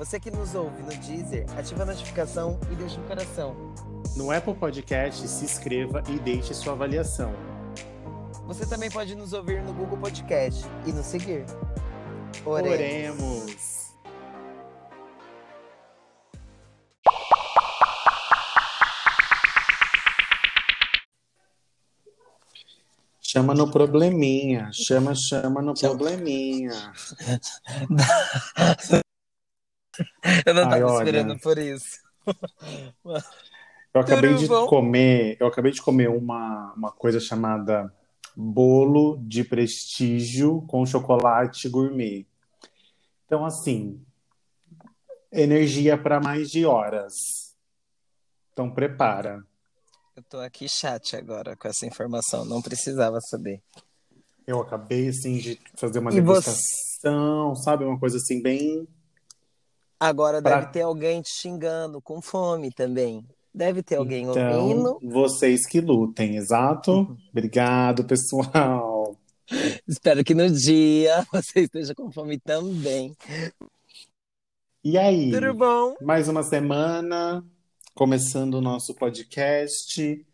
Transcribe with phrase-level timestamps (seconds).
[0.00, 3.54] Você que nos ouve no Deezer, ativa a notificação e deixa um coração.
[4.16, 7.34] No Apple Podcast, se inscreva e deixe sua avaliação.
[8.46, 11.44] Você também pode nos ouvir no Google Podcast e nos seguir.
[12.46, 12.72] Oremos.
[12.72, 13.94] Oremos.
[23.20, 26.72] Chama no probleminha, chama, chama no probleminha.
[30.46, 31.98] Eu não estava esperando por isso.
[33.92, 37.92] Eu acabei de comer, eu acabei de comer uma, uma coisa chamada
[38.36, 42.24] bolo de prestígio com chocolate gourmet.
[43.26, 44.00] Então, assim,
[45.32, 47.14] energia para mais de horas.
[48.52, 49.44] Então, prepara.
[50.14, 53.60] Eu tô aqui chat agora com essa informação, não precisava saber.
[54.46, 57.62] Eu acabei, assim, de fazer uma e degustação, você...
[57.64, 57.84] sabe?
[57.84, 58.86] Uma coisa, assim, bem...
[60.00, 60.60] Agora pra...
[60.60, 63.22] deve ter alguém te xingando, com fome também.
[63.52, 64.98] Deve ter alguém então, ouvindo.
[65.02, 66.90] Vocês que lutem, exato.
[66.92, 67.18] Uhum.
[67.30, 69.14] Obrigado, pessoal.
[69.86, 73.14] Espero que no dia você esteja com fome também.
[74.82, 75.30] E aí?
[75.30, 75.96] Tudo bom?
[76.00, 77.44] Mais uma semana,
[77.94, 80.26] começando o nosso podcast.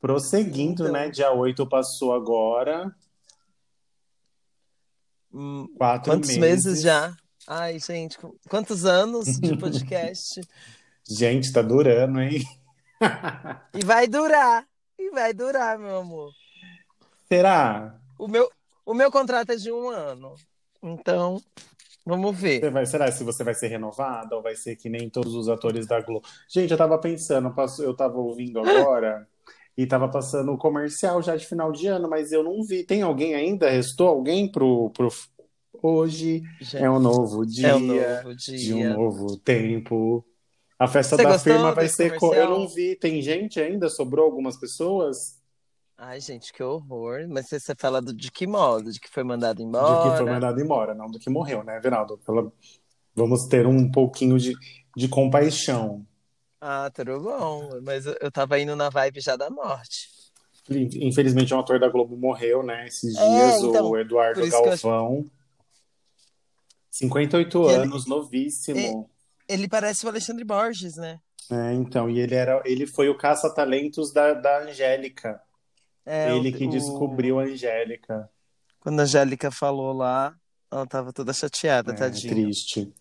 [0.00, 1.08] Prosseguindo, então, né?
[1.08, 2.94] Dia 8 passou agora.
[5.32, 6.64] Hum, Quatro Quantos meses.
[6.66, 7.16] meses já?
[7.46, 10.40] Ai, gente, quantos anos de podcast?
[11.06, 12.42] Gente, tá durando, hein?
[13.74, 14.66] e vai durar.
[14.98, 16.32] E vai durar, meu amor.
[17.28, 17.98] Será?
[18.18, 18.48] O meu,
[18.86, 20.34] o meu contrato é de um ano.
[20.82, 21.38] Então,
[22.06, 22.70] vamos ver.
[22.70, 25.86] Vai, será se você vai ser renovada ou vai ser que nem todos os atores
[25.86, 26.26] da Globo?
[26.48, 29.28] Gente, eu tava pensando, eu tava ouvindo agora
[29.76, 32.84] e tava passando o comercial já de final de ano, mas eu não vi.
[32.84, 33.68] Tem alguém ainda?
[33.68, 35.08] Restou alguém pro, pro...
[35.86, 38.58] Hoje é um novo dia, é um novo dia.
[38.58, 40.24] de um novo tempo.
[40.78, 42.18] A festa Você da firma vai ser.
[42.18, 42.50] Comercial?
[42.50, 42.96] Eu não vi.
[42.96, 43.90] Tem gente ainda?
[43.90, 45.38] Sobrou algumas pessoas?
[45.98, 47.26] Ai, gente, que horror.
[47.28, 48.90] Mas você fala do, de que modo?
[48.90, 50.04] De que foi mandado embora?
[50.04, 52.16] De que foi mandado embora, não do que morreu, né, Veraldo?
[52.24, 52.50] Pela...
[53.14, 54.54] Vamos ter um pouquinho de,
[54.96, 56.02] de compaixão.
[56.62, 57.68] Ah, tudo bom.
[57.82, 60.08] Mas eu, eu tava indo na vibe já da morte.
[60.70, 62.86] Infelizmente, um ator da Globo morreu, né?
[62.86, 65.26] Esses é, dias, é, então, o Eduardo Galvão.
[67.00, 67.08] Eu...
[67.08, 68.14] 58 e anos, ele...
[68.14, 69.10] novíssimo.
[69.48, 71.20] Ele parece o Alexandre Borges, né?
[71.50, 75.40] É, então, e ele era, ele foi o caça-talentos da, da Angélica.
[76.06, 78.30] É, ele o, que descobriu a Angélica.
[78.80, 80.34] Quando a Angélica falou lá,
[80.70, 82.32] ela tava toda chateada, é, tadinha.
[82.32, 82.92] Triste.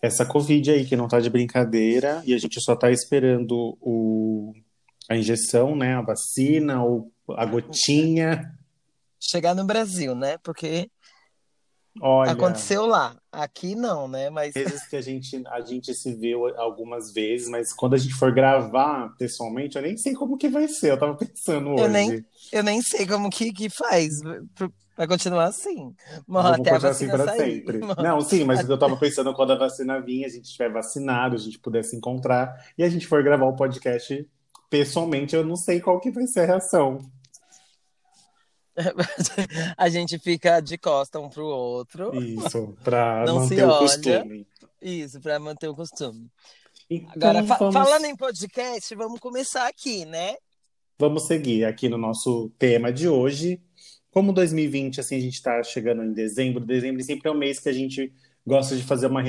[0.00, 4.54] Essa Covid aí que não tá de brincadeira e a gente só tá esperando o,
[5.08, 5.94] a injeção, né?
[5.94, 8.54] A vacina ou a gotinha.
[9.18, 10.38] Chegar no Brasil, né?
[10.38, 10.90] Porque
[12.00, 13.16] Olha, Aconteceu lá.
[13.32, 14.30] Aqui não, né?
[14.30, 14.54] Mas.
[14.54, 18.32] Vezes que a gente, a gente se viu algumas vezes, mas quando a gente for
[18.32, 20.92] gravar pessoalmente, eu nem sei como que vai ser.
[20.92, 21.82] Eu tava pensando hoje.
[21.82, 24.20] Eu nem, eu nem sei como que, que faz.
[24.96, 25.94] Vai continuar assim.
[26.26, 27.54] Mas até a assim vacina assim sair.
[27.54, 27.80] sempre.
[28.02, 31.38] Não, sim, mas eu tava pensando quando a vacina vinha, a gente estiver vacinado, a
[31.38, 34.26] gente pudesse encontrar e a gente for gravar o podcast
[34.70, 36.98] pessoalmente, eu não sei qual que vai ser a reação.
[39.76, 42.14] a gente fica de costa um pro outro.
[42.22, 44.46] Isso, para manter o costume.
[44.80, 46.30] Isso, para manter o costume.
[46.88, 47.74] Então, Agora, vamos...
[47.74, 50.36] falando em podcast, vamos começar aqui, né?
[50.98, 53.60] Vamos seguir aqui no nosso tema de hoje.
[54.10, 57.68] Como 2020, assim, a gente está chegando em dezembro, dezembro sempre é um mês que
[57.68, 58.12] a gente
[58.46, 59.22] gosta de fazer uma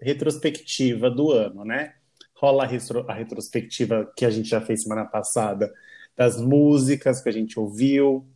[0.00, 1.94] retrospectiva do ano, né?
[2.34, 3.08] Rola a, retro...
[3.08, 5.72] a retrospectiva que a gente já fez semana passada
[6.16, 8.26] das músicas que a gente ouviu,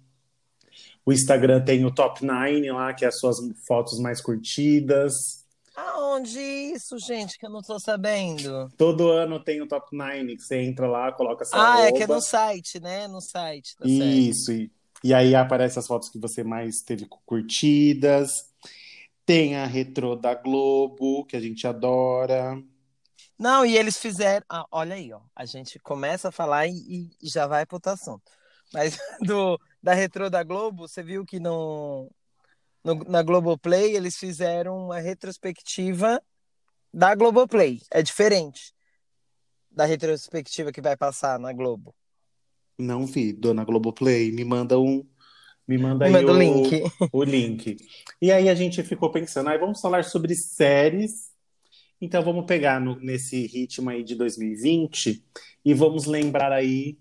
[1.05, 3.37] o Instagram tem o Top 9 lá, que é as suas
[3.67, 5.13] fotos mais curtidas.
[5.75, 8.69] Aonde isso, gente, que eu não tô sabendo?
[8.77, 11.89] Todo ano tem o Top 9, que você entra lá, coloca sua Ah, arroba.
[11.89, 13.09] é que é no site, né?
[13.09, 13.77] No site.
[13.77, 14.71] Tá isso, e,
[15.03, 18.31] e aí aparece as fotos que você mais teve curtidas.
[19.25, 22.61] Tem a retrô da Globo, que a gente adora.
[23.39, 24.45] Não, e eles fizeram.
[24.51, 25.21] Ah, olha aí, ó.
[25.35, 28.23] A gente começa a falar e, e já vai pro outro assunto.
[28.73, 32.11] Mas do, da retrô da Globo, você viu que no,
[32.85, 36.23] no, na Globoplay eles fizeram uma retrospectiva
[36.93, 37.81] da Globoplay.
[37.91, 38.75] É diferente
[39.71, 41.95] da retrospectiva que vai passar na Globo.
[42.79, 45.07] Não vi, dona Globoplay, me manda um.
[45.69, 46.83] Me manda Me aí manda o o, link.
[47.13, 47.77] o link.
[48.21, 51.31] E aí a gente ficou pensando, aí vamos falar sobre séries.
[52.01, 55.23] Então vamos pegar no- nesse ritmo aí de 2020
[55.65, 56.99] e vamos lembrar aí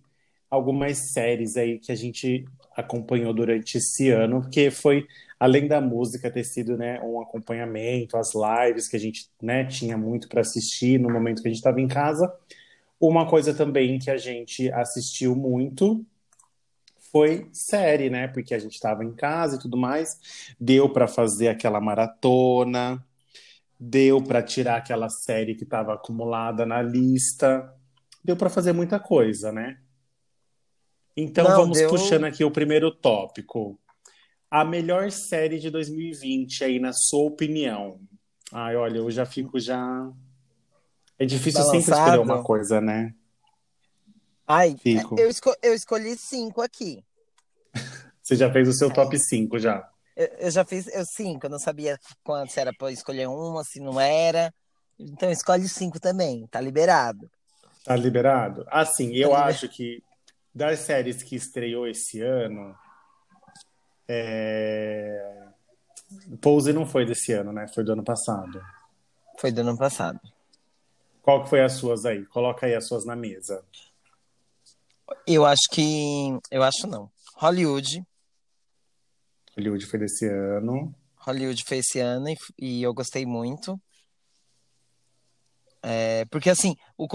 [0.49, 2.45] algumas séries aí que a gente
[2.79, 5.07] acompanhou durante esse ano, porque foi,
[5.39, 9.97] além da música ter sido, né, um acompanhamento, as lives que a gente, né, tinha
[9.97, 12.31] muito para assistir no momento que a gente estava em casa.
[12.99, 16.05] Uma coisa também que a gente assistiu muito
[17.11, 18.27] foi série, né?
[18.27, 20.19] Porque a gente estava em casa e tudo mais.
[20.59, 23.03] Deu para fazer aquela maratona,
[23.79, 27.73] deu para tirar aquela série que estava acumulada na lista.
[28.23, 29.77] Deu para fazer muita coisa, né?
[31.19, 33.77] Então Não, vamos deu- puxando aqui o primeiro tópico.
[34.49, 37.99] A melhor série de 2020 aí, na sua opinião?
[38.53, 40.09] Ai, olha, eu já fico já.
[41.19, 42.21] É difícil sempre escolher Balançado.
[42.21, 43.13] uma coisa, né?
[44.47, 45.19] Ai, Fico.
[45.19, 47.03] eu, esco- eu escolhi cinco aqui.
[48.23, 49.87] Você já fez o seu top 5 já.
[50.15, 53.63] Eu, eu já fiz eu cinco, eu não sabia quanto se era pra escolher uma,
[53.63, 54.53] se não era.
[54.97, 57.29] Então escolhe cinco também, tá liberado.
[57.83, 58.65] Tá liberado?
[58.67, 60.03] Assim, eu Tá acho que
[60.53, 62.75] das séries que estreou esse ano,
[64.07, 65.47] é...
[66.41, 67.67] Pose não foi desse ano, né?
[67.67, 68.59] Foi do ano passado.
[69.37, 70.19] Foi do ano passado.
[71.21, 72.25] Qual que foi as suas aí?
[72.25, 73.63] Coloca aí as suas na mesa.
[75.27, 76.39] Eu acho que.
[76.49, 77.11] Eu acho não.
[77.35, 78.03] Hollywood.
[79.55, 80.93] Hollywood foi desse ano.
[81.17, 83.79] Hollywood foi esse ano e, e eu gostei muito.
[85.83, 87.07] É, porque assim, o,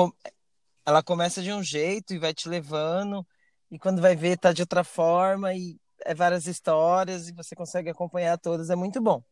[0.86, 3.26] ela começa de um jeito e vai te levando,
[3.70, 7.88] e quando vai ver, tá de outra forma, e é várias histórias, e você consegue
[7.90, 9.22] acompanhar todas, é muito bom.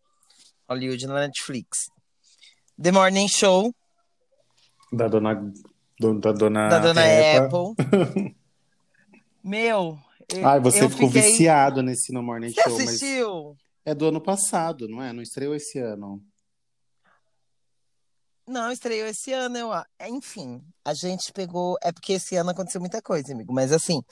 [0.68, 1.90] Hollywood na Netflix.
[2.80, 3.74] The Morning Show,
[4.92, 5.34] Da dona,
[6.00, 7.00] do- da dona, da Dona.
[7.02, 7.74] Apple.
[9.44, 9.98] Meu,
[10.32, 11.22] eu, Ai, você ficou fiquei...
[11.30, 13.56] viciado nesse No Morning Você Show, mas assistiu?
[13.84, 15.12] é do ano passado, não é?
[15.12, 16.22] Não estreou esse ano.
[18.46, 21.76] Não, estreou esse ano, eu a- Enfim, a gente pegou.
[21.82, 23.52] É porque esse ano aconteceu muita coisa, amigo.
[23.52, 24.02] Mas assim,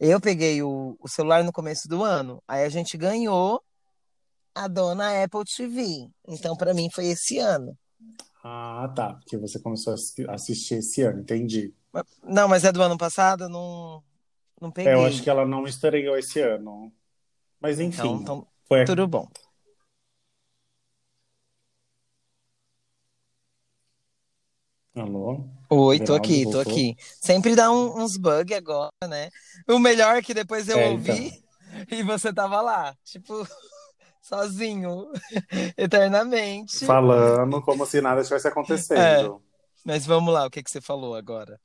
[0.00, 2.42] eu peguei o, o celular no começo do ano.
[2.48, 3.62] Aí a gente ganhou
[4.54, 6.08] a dona Apple TV.
[6.26, 7.76] Então, pra mim, foi esse ano.
[8.42, 9.14] Ah, tá.
[9.14, 11.74] Porque você começou a assi- assistir esse ano, entendi.
[12.22, 14.02] Não, mas é do ano passado, não,
[14.60, 14.92] não peguei.
[14.92, 16.92] É, eu acho que ela não estreou esse ano.
[17.60, 19.26] Mas enfim, Então, então, foi tudo bom.
[24.96, 25.44] Alô?
[25.68, 26.60] Oi, tô aqui, tô voltou?
[26.60, 26.94] aqui.
[27.20, 29.30] Sempre dá um- uns bugs agora, né?
[29.68, 31.32] O melhor é que depois eu É, ouvi
[31.90, 33.32] e você tava lá, tipo,
[34.22, 35.10] sozinho,
[35.76, 36.86] eternamente.
[36.86, 39.42] Falando como se nada estivesse acontecendo.
[39.84, 41.60] Mas vamos lá, o que que você falou agora?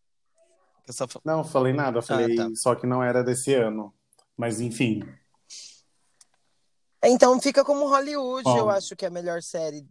[0.87, 2.51] Eu só Não, falei nada, eu falei tá.
[2.55, 3.93] só que não era desse ano.
[4.37, 5.01] Mas enfim,
[7.03, 8.57] Então fica como Hollywood, Ó.
[8.57, 9.87] eu acho que é a melhor série.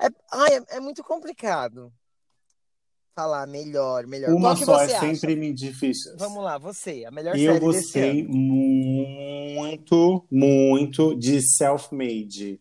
[0.00, 1.92] É, ai, é, é muito complicado
[3.14, 4.30] falar melhor, melhor.
[4.30, 5.00] uma só é acha?
[5.00, 6.16] sempre me difícil.
[6.18, 12.60] Vamos lá, você, a melhor Eu série gostei muito, muito de Self-Made.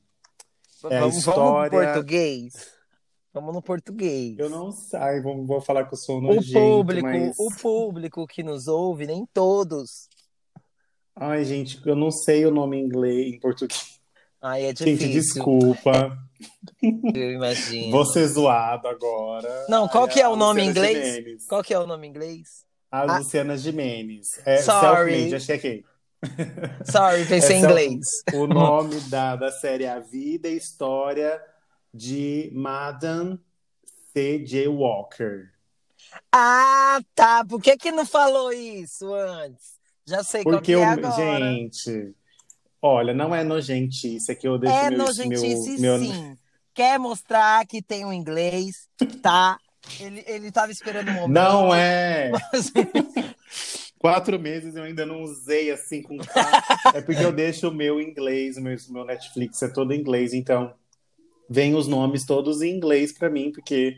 [0.89, 2.53] É vamos, vamos no história- português?
[3.33, 4.37] Vamos no português.
[4.37, 7.35] Eu não sei, vou, vou falar que eu sou O nojento, público, mas...
[7.39, 10.07] o público que nos ouve, nem todos.
[11.15, 13.99] Ai, gente, eu não sei o nome em inglês, em português.
[14.39, 16.17] Ai, é Gente, difícil, desculpa.
[17.15, 17.91] eu imagino.
[17.91, 19.65] Vou ser zoado agora.
[19.69, 21.45] Não, qual Ai, que é o nome em inglês?
[21.47, 22.65] Qual que é o nome em inglês?
[22.91, 23.17] A Ah.
[23.17, 24.39] Luciana Gimenez.
[24.45, 25.29] É Sorry.
[25.31, 25.85] Self-Made, aqui.
[26.91, 28.07] Sorry, pensei É em inglês.
[28.33, 31.41] O nome da, da série é A Vida e História
[31.93, 33.39] de Madame
[34.13, 34.67] C.J.
[34.67, 35.49] Walker.
[36.31, 37.43] Ah, tá.
[37.45, 39.73] Por que que não falou isso antes?
[40.05, 41.15] Já sei qual Porque que é agora.
[41.15, 42.13] gente,
[42.83, 46.37] olha, não é nojentice, é que eu deixo é meu, nojentice, meu, meu, sim.
[46.73, 48.89] Quer mostrar que tem um inglês,
[49.21, 49.57] tá?
[49.99, 51.33] Ele, ele tava esperando um momento.
[51.33, 52.29] Não é!
[52.31, 52.71] mas-
[53.97, 56.17] Quatro meses eu ainda não usei assim com
[56.93, 59.99] É porque eu deixo o meu inglês, o meu, o meu Netflix é todo em
[59.99, 60.73] inglês, então
[61.49, 63.95] vem os nomes todos em inglês pra mim, porque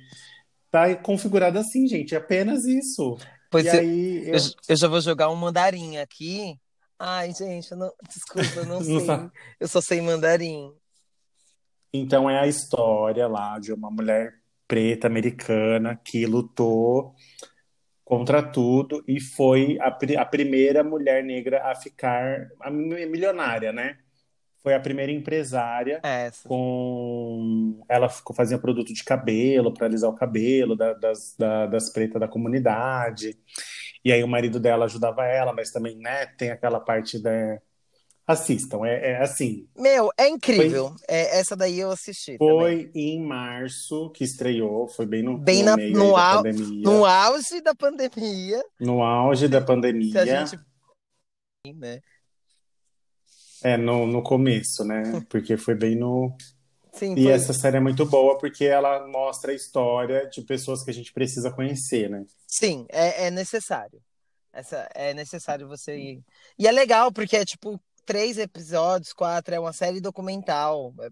[0.70, 3.18] tá configurado assim, gente, é apenas isso.
[3.50, 4.40] Pois e eu, aí eu,
[4.70, 6.56] eu já vou jogar um mandarim aqui.
[7.00, 9.06] Ai, gente, eu não, desculpa, eu não Não sei.
[9.06, 9.32] sabe.
[9.60, 10.72] Eu só sei mandarim.
[11.94, 14.36] Então é a história lá de uma mulher
[14.68, 17.16] preta americana que lutou
[18.04, 23.72] contra tudo e foi a, pri- a primeira mulher negra a ficar a mi- milionária,
[23.72, 23.98] né?
[24.62, 26.50] foi a primeira empresária Essa.
[26.50, 27.84] com.
[27.88, 32.20] Ela ficou, fazia produto de cabelo para alisar o cabelo da- das, da- das pretas
[32.20, 33.38] da comunidade.
[34.06, 37.60] E aí o marido dela ajudava ela, mas também, né, tem aquela parte da.
[38.28, 39.68] Assistam, é, é assim.
[39.78, 40.96] Meu, é incrível.
[41.08, 42.56] É, essa daí eu assisti também.
[42.58, 46.82] Foi em março que estreou, foi bem no, Bem no na- no au- pandemia.
[46.84, 50.26] No auge da pandemia, No auge da se a pandemia.
[50.26, 50.60] gente.
[51.76, 52.00] Né?
[53.64, 55.24] É, no, no começo, né?
[55.30, 56.36] Porque foi bem no.
[56.96, 57.32] Sim, E foi.
[57.34, 61.12] essa série é muito boa porque ela mostra a história de pessoas que a gente
[61.12, 62.26] precisa conhecer, né?
[62.48, 64.02] Sim, é, é necessário.
[64.54, 66.24] Essa, é necessário você ir.
[66.58, 70.94] E é legal, porque é tipo três episódios, quatro, é uma série documental.
[71.02, 71.10] É-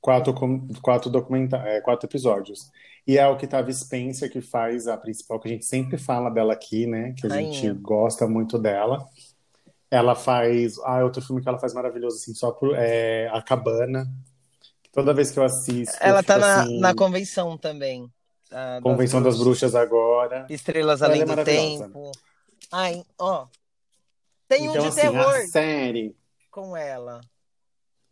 [0.00, 0.32] Quatro,
[0.80, 2.70] quatro, documenta é, quatro episódios.
[3.04, 6.30] E é o que Octavia Spencer que faz a principal, que a gente sempre fala
[6.30, 7.14] dela aqui, né?
[7.18, 9.04] Que a gente gosta muito dela.
[9.90, 10.78] Ela faz.
[10.84, 12.76] Ah, outro filme que ela faz maravilhoso, assim, só por.
[12.76, 14.06] É, A Cabana.
[14.98, 15.96] Toda vez que eu assisto.
[16.00, 18.12] Ela tá fico na, assim, na convenção também.
[18.50, 20.44] ah, Convenção das Bruxas agora.
[20.50, 21.44] Estrelas Ela Além é do.
[21.44, 22.10] Tempo.
[22.72, 23.46] Ai, ó.
[24.48, 26.16] Tem um Então, de assim, terror série.
[26.50, 27.20] com ela.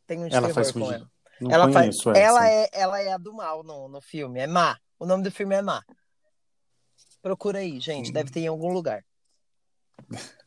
[0.07, 1.11] Tem um de Ela terror faz com ela.
[1.41, 2.11] Não ela faz, essa.
[2.17, 4.79] ela é, ela é a do mal no, no filme, é Má.
[4.97, 5.83] O nome do filme é Má.
[7.21, 9.05] Procura aí, gente, deve ter em algum lugar.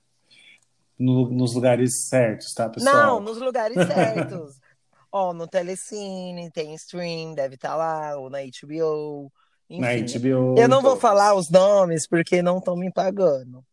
[0.97, 2.93] No- nos lugares certos, tá, pessoal?
[2.93, 4.59] Não, nos lugares certos.
[5.11, 9.31] Ó, no Telecine, tem stream, deve estar lá, ou na HBO.
[9.75, 9.95] Na Enfim.
[9.95, 10.55] HBO.
[10.55, 11.01] Eu não vou todas.
[11.01, 13.65] falar os nomes porque não estão me pagando.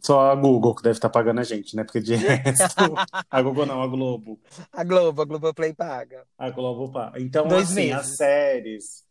[0.00, 1.84] Só a Google que deve estar pagando a gente, né?
[1.84, 3.02] Porque de resto.
[3.30, 4.38] a Google não, a Globo.
[4.72, 6.26] A Globo, a Globoplay paga.
[6.38, 7.20] A Globo paga.
[7.20, 7.92] Então, Dois assim, meses.
[7.92, 9.04] as séries.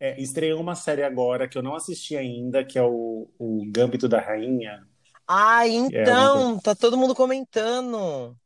[0.00, 4.08] É, estreou uma série agora que eu não assisti ainda, que é o, o Gâmbito
[4.08, 4.86] da Rainha,
[5.26, 8.36] Ah, É, então, tá todo mundo comentando.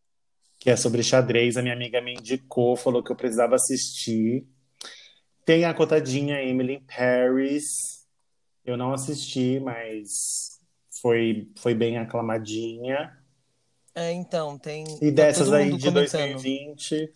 [0.63, 1.57] Que é sobre xadrez.
[1.57, 4.47] A minha amiga me indicou, falou que eu precisava assistir.
[5.45, 8.07] Tem a cotadinha Emily Paris.
[8.65, 10.61] Eu não assisti, mas
[11.01, 13.13] foi, foi bem aclamadinha.
[13.93, 14.85] É, então, tem.
[15.03, 16.35] E tá dessas aí de comentando.
[16.35, 17.13] 2020,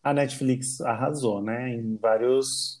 [0.00, 1.74] a Netflix arrasou, né?
[1.74, 2.79] Em vários,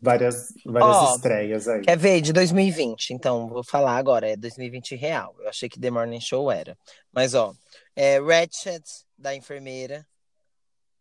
[0.00, 1.82] várias, várias Ó, estreias aí.
[1.82, 2.20] Quer ver?
[2.20, 3.10] De 2020.
[3.10, 4.28] Então, vou falar agora.
[4.28, 5.34] É 2020 real.
[5.40, 6.76] Eu achei que The Morning Show era.
[7.12, 7.52] Mas, ó.
[7.94, 8.84] É Ratchet,
[9.18, 10.06] da enfermeira.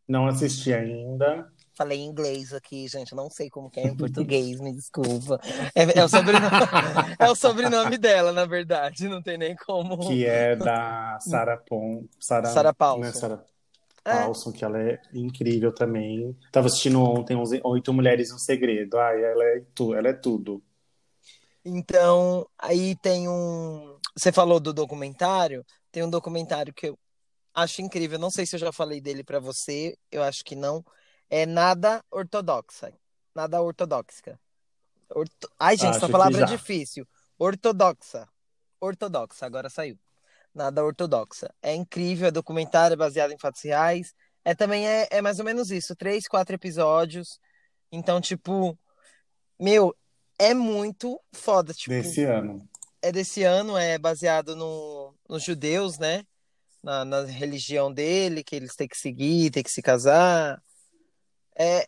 [0.07, 1.47] Não assisti ainda.
[1.77, 3.15] Falei em inglês aqui, gente.
[3.15, 5.39] Não sei como que é em português, me desculpa.
[5.73, 6.45] É, é o sobrenome,
[7.17, 9.07] é o sobrenome dela, na verdade.
[9.07, 9.97] Não tem nem como.
[9.99, 13.01] Que é da Sarah Pon, Sarah, Sarah Paulson.
[13.05, 13.43] né, Sarah
[14.05, 14.23] É.
[14.23, 16.37] Paulson, que ela é incrível também.
[16.51, 18.97] Tava assistindo ontem Oito Mulheres e um Segredo.
[18.97, 20.63] Ai, ela é, tu, ela é tudo.
[21.63, 23.97] Então, aí tem um.
[24.15, 25.65] Você falou do documentário.
[25.91, 26.97] Tem um documentário que eu
[27.53, 28.17] acho incrível.
[28.17, 29.97] Não sei se eu já falei dele pra você.
[30.11, 30.83] Eu acho que não.
[31.29, 32.93] É Nada Ortodoxa.
[33.35, 34.39] Nada Ortodoxa.
[35.13, 35.49] Orto...
[35.59, 37.07] Ai, gente, Acho essa palavra é difícil.
[37.37, 38.27] Ortodoxa.
[38.79, 39.97] Ortodoxa, agora saiu.
[40.53, 41.53] Nada Ortodoxa.
[41.61, 44.13] É incrível, é documentário, é baseado em fatos reais.
[44.43, 47.39] É também é, é mais ou menos isso, três, quatro episódios.
[47.91, 48.77] Então, tipo,
[49.59, 49.95] meu,
[50.37, 51.73] é muito foda.
[51.73, 52.67] Tipo, Desse ano.
[53.01, 56.23] é desse ano, é baseado no, nos judeus, né?
[56.81, 60.61] Na, na religião dele, que eles têm que seguir, têm que se casar.
[61.57, 61.85] É,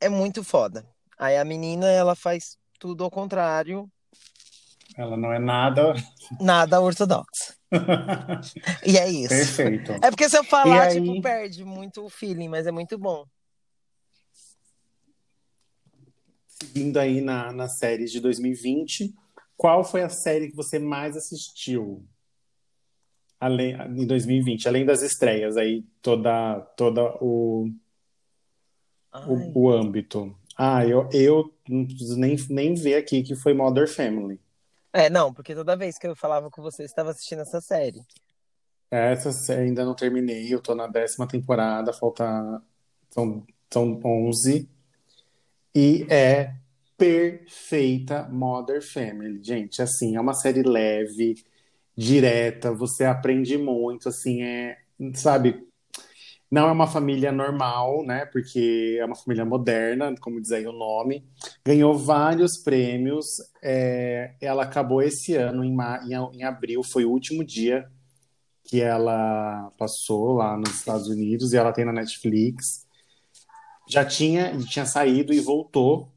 [0.00, 0.84] é muito foda.
[1.16, 3.90] Aí a menina, ela faz tudo ao contrário,
[4.96, 5.94] Ela não é nada.
[6.40, 7.54] nada ortodoxo.
[8.84, 9.28] E é isso.
[9.28, 9.92] Perfeito.
[10.02, 12.98] É porque se eu falar, E aí- tipo, perde muito o feeling, mas é muito
[12.98, 13.24] bom.
[16.48, 19.14] Seguindo aí na, nas séries de 2020,
[19.56, 22.04] qual foi a série que você mais assistiu?
[23.40, 27.70] Além, em 2020, além das estreias aí, toda, toda o,
[29.14, 30.36] o, o âmbito.
[30.56, 34.40] Ah, eu, eu não preciso nem, nem ver aqui que foi Modern Family.
[34.92, 38.00] É, não, porque toda vez que eu falava com você, você estava assistindo essa série.
[38.90, 42.62] Essa série ainda não terminei, eu tô na décima temporada, falta.
[43.10, 44.68] São, são 11.
[45.74, 46.54] E é
[46.96, 49.82] perfeita Modern Family, gente.
[49.82, 51.34] Assim, é uma série leve,
[51.96, 54.78] direta, você aprende muito, assim, é.
[55.14, 55.67] Sabe?
[56.50, 58.24] Não é uma família normal, né?
[58.26, 61.26] Porque é uma família moderna, como diz aí o nome.
[61.64, 63.26] Ganhou vários prêmios.
[63.62, 65.76] é, ela acabou esse ano, em,
[66.06, 67.86] em, em abril, foi o último dia
[68.64, 72.86] que ela passou lá nos Estados Unidos e ela tem na Netflix.
[73.88, 76.12] Já tinha, tinha saído e voltou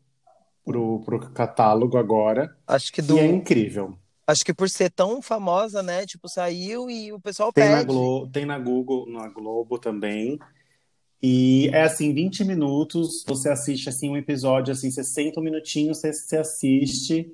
[0.66, 2.54] pro, pro catálogo agora.
[2.68, 3.98] Acho que do, E é incrível.
[4.32, 6.06] Acho que por ser tão famosa, né?
[6.06, 7.76] Tipo, saiu e o pessoal Tem pede.
[7.76, 10.40] na, Glo tem na Google, na Globo também.
[11.22, 16.38] E é assim, 20 minutos, você assiste assim um episódio, assim, 60 minutinhos, você, você
[16.38, 17.32] assiste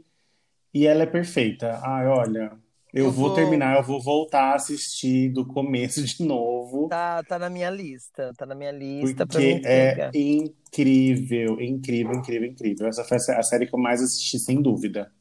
[0.73, 1.79] e ela é perfeita.
[1.83, 2.51] Ai, olha,
[2.93, 7.21] eu, Eu vou vou- terminar, eu vou voltar a assistir do começo de novo, Tá,
[7.23, 8.33] tá na minha lista.
[8.37, 12.87] Tá na minha lista porque é incrível, incrível, incrível, incrível.
[12.87, 15.11] Essa foi a série que eu mais assisti, sem dúvida.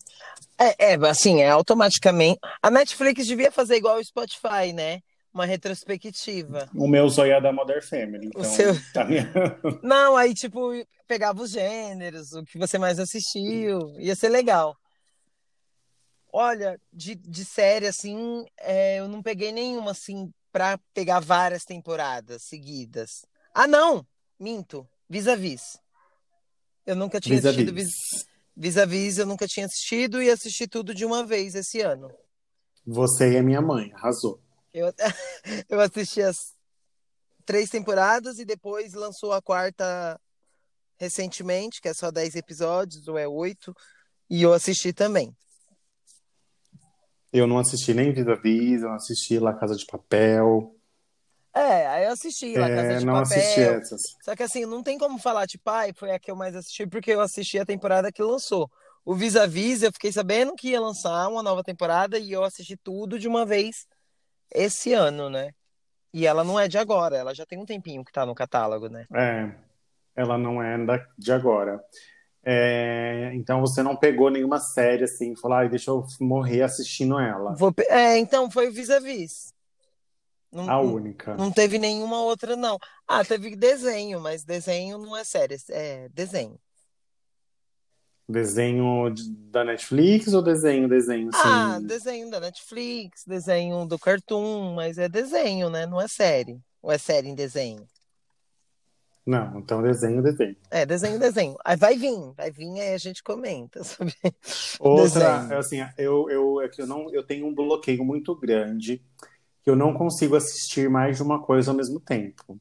[0.59, 2.39] É, é, assim, é automaticamente.
[2.63, 5.01] A Netflix devia fazer igual o Spotify, né?
[5.33, 6.71] Uma retrospectiva.
[6.75, 9.31] O meu sonho é da Mother Family, então seu- tá minha...
[9.83, 10.71] Não, aí, tipo,
[11.07, 13.95] pegava os gêneros, o que você mais assistiu.
[13.99, 14.75] Ia ser legal.
[16.33, 22.43] Olha, de, de série, assim, é, eu não peguei nenhuma, assim, pra pegar várias temporadas
[22.45, 23.25] seguidas.
[23.55, 24.07] Ah, não!
[24.39, 24.87] Minto.
[25.09, 25.79] Vis-a-vis.
[26.85, 28.27] Eu nunca tinha assistido Vis-a-vis.
[28.57, 32.11] Vis- Vis-a-vis, eu nunca tinha assistido e assisti tudo de uma vez esse ano.
[32.87, 34.41] Você e a minha mãe, arrasou.
[34.73, 34.93] Eu,
[35.69, 36.55] eu assisti as
[37.45, 40.21] três temporadas e depois lançou a quarta
[40.99, 43.75] recentemente, que é só 10 episódios, ou é oito,
[44.31, 45.37] e eu assisti também.
[47.33, 50.76] Eu não assisti nem Vis-a-Vis, eu não assisti La Casa de Papel.
[51.57, 53.81] É, aí eu assisti La Casa É, de não assisti Papel.
[53.81, 54.17] essas.
[54.23, 56.87] Só que assim, não tem como falar, tipo, ai, foi a que eu mais assisti,
[56.87, 58.71] porque eu assisti a temporada que lançou.
[59.05, 63.19] O Vis-a-Vis, eu fiquei sabendo que ia lançar uma nova temporada e eu assisti tudo
[63.19, 63.87] de uma vez
[64.53, 65.51] esse ano, né?
[66.13, 68.89] E ela não é de agora, ela já tem um tempinho que tá no catálogo,
[68.89, 69.07] né?
[69.15, 69.51] É,
[70.15, 70.77] ela não é
[71.19, 71.83] de agora.
[72.45, 77.19] É, então você não pegou nenhuma série assim, e falou, ai, deixa eu morrer assistindo
[77.19, 77.55] ela.
[77.55, 79.56] Vou É, então foi o Vis-a-Vis.
[80.53, 81.37] Não, A única.
[81.37, 82.79] não teve nenhuma outra, não.
[83.07, 86.59] Ah, teve desenho, mas desenho não é série, é desenho.
[88.29, 91.87] Desenho de- da Netflix ou desenho, desenho, Ah, assim?
[91.87, 95.87] desenho da Netflix, desenho do Cartoon, mas é desenho, né?
[95.87, 96.59] Não é série.
[96.83, 97.87] Ou é série em desenho?
[99.25, 100.57] Não, então desenho, desenho.
[100.71, 101.57] É, desenho, desenho.
[101.65, 104.15] Aí vai vir, vai vir, aí a gente comenta sobre.
[104.81, 105.59] Outra, Desenho.
[105.59, 109.03] assim, eu, eu, é que eu, não, eu tenho um bloqueio muito grande,
[109.67, 112.61] que eu não consigo assistir mais de uma coisa ao mesmo tempo.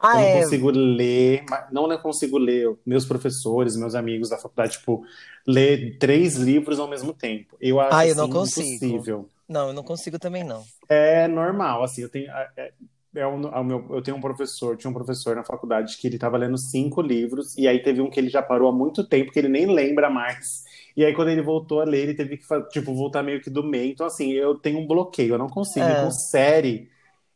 [0.00, 0.30] Ah, Eu não é.
[0.30, 5.04] consigo ler, não eu consigo ler meus professores, meus amigos da faculdade, tipo,
[5.46, 7.56] ler três livros ao mesmo tempo.
[7.60, 9.08] Eu acho Ah, eu não assim, consigo.
[9.08, 9.30] impossível.
[9.48, 10.70] Não, eu não consigo também, não.
[10.88, 12.72] É normal, assim, eu tenho, é,
[13.16, 16.16] é- o- é meu, eu tenho um professor, tinha um professor na faculdade que ele
[16.16, 19.30] estava lendo cinco livros, e aí teve um que ele já parou há muito tempo,
[19.32, 20.64] que ele nem lembra mais.
[20.96, 23.64] E aí, quando ele voltou a ler, ele teve que, tipo, voltar meio que do
[23.64, 23.90] meio.
[23.92, 25.84] Então, assim, eu tenho um bloqueio, eu não consigo.
[25.84, 26.04] É.
[26.04, 26.88] Com série,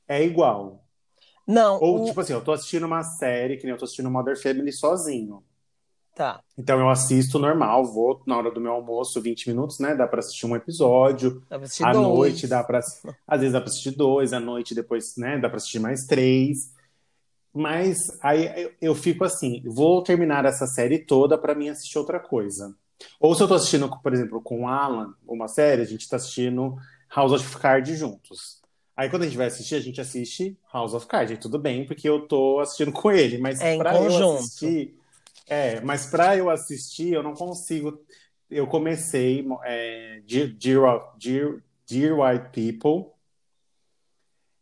[0.07, 0.85] é igual.
[1.47, 4.11] Não, Ou, o- tipo assim, eu tô assistindo uma série, que nem eu tô assistindo
[4.11, 5.43] Mother Family sozinho.
[6.15, 6.41] tá.
[6.59, 9.95] Então eu assisto normal, vou na hora do meu almoço, 20 minutos, né?
[9.95, 11.41] Dá pra assistir um episódio.
[11.49, 12.07] Dá pra assistir À dois.
[12.07, 12.81] noite dá pra.
[13.27, 15.39] Às vezes dá pra assistir dois, à noite depois, né?
[15.39, 16.73] Dá pra assistir mais três.
[17.55, 22.19] Mas aí eu, eu fico assim, vou terminar essa série toda pra mim assistir outra
[22.21, 22.75] coisa.
[23.21, 26.17] Ou se eu tô assistindo, por exemplo, com o Alan, uma série, a gente tá
[26.17, 26.77] assistindo
[27.15, 28.59] House of Cards juntos.
[28.97, 31.87] Aí quando a gente vai assistir, a gente assiste House of Cards, aí tudo bem,
[31.87, 33.39] porque eu tô assistindo com ele.
[33.39, 34.99] Mas É, pra eu assistir.
[35.47, 38.01] É, mas pra eu assistir, eu não consigo.
[38.51, 43.13] Eu comecei é, Dear, Dear, Dear, Dear White People.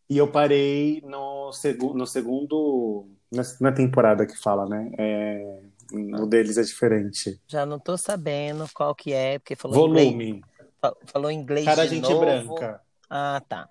[0.09, 3.09] E eu parei no, segu no segundo.
[3.33, 4.93] Na, na temporada que fala, né?
[4.99, 5.61] É,
[5.93, 7.41] o deles é diferente.
[7.47, 10.07] Já não tô sabendo qual que é, porque falou inglês.
[10.07, 10.45] Volume.
[10.81, 12.21] fa- Falou inglês Cara, de gente novo.
[12.21, 12.81] branca.
[13.09, 13.69] Ah, tá.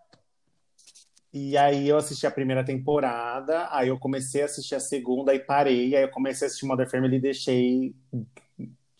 [1.33, 5.39] E aí eu assisti a primeira temporada, aí eu comecei a assistir a segunda e
[5.39, 7.93] parei, aí eu comecei a assistir Mother Family e deixei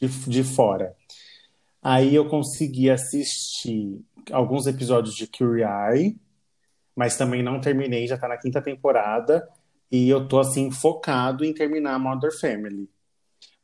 [0.02, 0.94] de, de fora.
[1.82, 6.20] Aí eu consegui assistir alguns episódios de Curie Eye,
[6.94, 9.48] mas também não terminei, já tá na quinta temporada,
[9.90, 12.90] e eu tô assim focado em terminar Mother Family.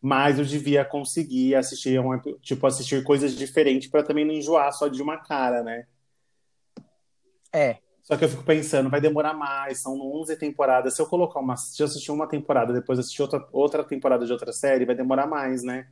[0.01, 4.87] Mas eu devia conseguir assistir um, tipo assistir coisas diferentes pra também não enjoar só
[4.87, 5.85] de uma cara, né?
[7.53, 7.77] É.
[8.01, 10.95] Só que eu fico pensando, vai demorar mais, são 11 temporadas.
[10.95, 11.55] Se eu colocar uma.
[11.55, 15.27] Se eu assistir uma temporada, depois assistir outra, outra temporada de outra série, vai demorar
[15.27, 15.87] mais, né?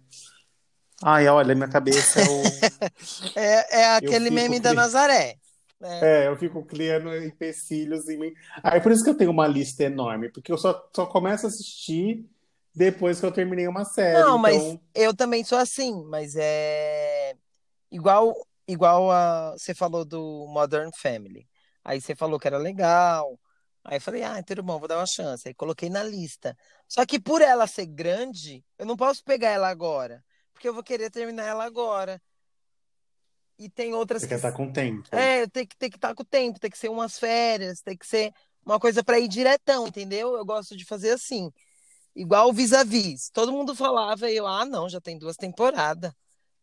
[1.04, 2.43] Ai, olha, minha cabeça é o.
[3.36, 5.36] É, é aquele meme da Nazaré.
[5.80, 6.00] né?
[6.02, 8.34] É, eu fico criando empecilhos em mim.
[8.63, 11.50] Aí por isso que eu tenho uma lista enorme, porque eu só, só começo a
[11.50, 12.26] assistir
[12.76, 14.20] depois que eu terminei uma série.
[14.20, 17.36] Não, mas então, eu também sou assim, mas é
[17.92, 18.36] igual
[18.68, 21.48] igual a você falou do Modern Family.
[21.84, 23.40] Aí você falou que era legal.
[23.84, 25.48] Aí eu falei, ah, tudo bom, vou dar uma chance.
[25.48, 26.56] Aí coloquei na lista.
[26.88, 30.84] Só que por ela ser grande, eu não posso pegar ela agora, porque eu vou
[30.84, 32.22] querer terminar ela agora.
[33.58, 34.30] E tem outras Você que.
[34.30, 35.10] quer estar com tempo.
[35.12, 37.98] É, tem que ter que estar com o tempo, tem que ser umas férias, tem
[37.98, 38.32] que ser
[38.66, 40.36] uma coisa para ir diretão, entendeu?
[40.36, 41.52] Eu gosto de fazer assim.
[42.15, 43.30] Igual o vis-a-vis.
[43.30, 46.12] Todo mundo falava e eu, ah, não, já tem duas temporadas.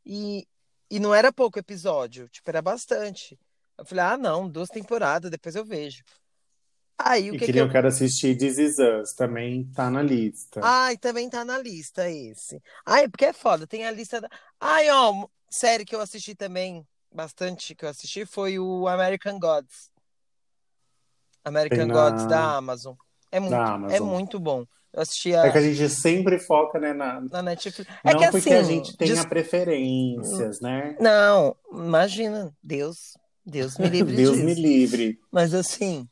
[0.05, 0.47] E,
[0.91, 3.39] e não era pouco episódio, tipo, era bastante.
[3.79, 6.03] Eu falei, ah, não, duas temporadas, depois eu vejo.
[6.99, 7.67] Aí o E que que que eu.
[7.67, 10.61] eu quero assistir This Is Us, também tá na lista.
[10.63, 12.61] Ai, também tá na lista esse.
[12.85, 14.29] Ai, porque é foda, tem a lista da.
[14.59, 19.91] Ai, ó, série que eu assisti também, bastante que eu assisti, foi o American Gods.
[21.45, 22.95] American na- Gods da Amazon.
[23.31, 24.09] É muito, é Amazon.
[24.09, 24.65] muito bom.
[24.97, 27.21] Eu assisti a- É que a gente sempre foca, né, na...
[27.21, 27.91] na Netflix.
[28.03, 30.97] É Não que porque assim, a gente tenha des- preferências, né?
[30.99, 33.13] Não, imagina, Deus,
[33.45, 34.45] Deus me livre Deus disso.
[34.47, 35.21] me livre.
[35.31, 36.09] Mas assim,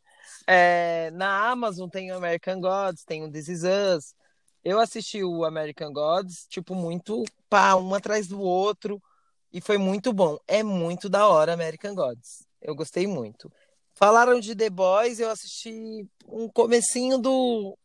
[0.46, 4.14] é, na Amazon tem o American Gods, tem o This Is Us.
[4.62, 9.02] Eu assisti o American Gods, tipo, muito pá, um atrás do outro,
[9.50, 10.36] e foi muito bom.
[10.46, 12.46] É muito da hora American Gods.
[12.60, 13.50] Eu gostei muito.
[13.94, 17.78] Falaram de The Boys, eu assisti um comecinho do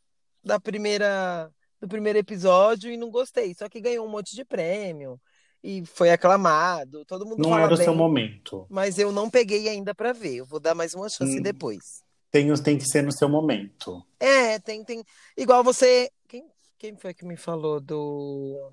[0.49, 3.53] da primeira do primeiro episódio e não gostei.
[3.53, 5.19] Só que ganhou um monte de prêmio
[5.63, 7.05] e foi aclamado.
[7.05, 8.65] Todo mundo Não era o seu momento.
[8.69, 10.35] mas eu não peguei ainda pra ver.
[10.37, 11.41] Eu vou dar mais uma chance Hum.
[11.41, 12.03] depois.
[12.31, 14.05] Tem, tem que ser no seu momento.
[14.19, 15.03] É, tem, tem.
[15.37, 16.11] Igual você.
[16.27, 16.45] Quem,
[16.77, 18.71] quem foi que me falou do.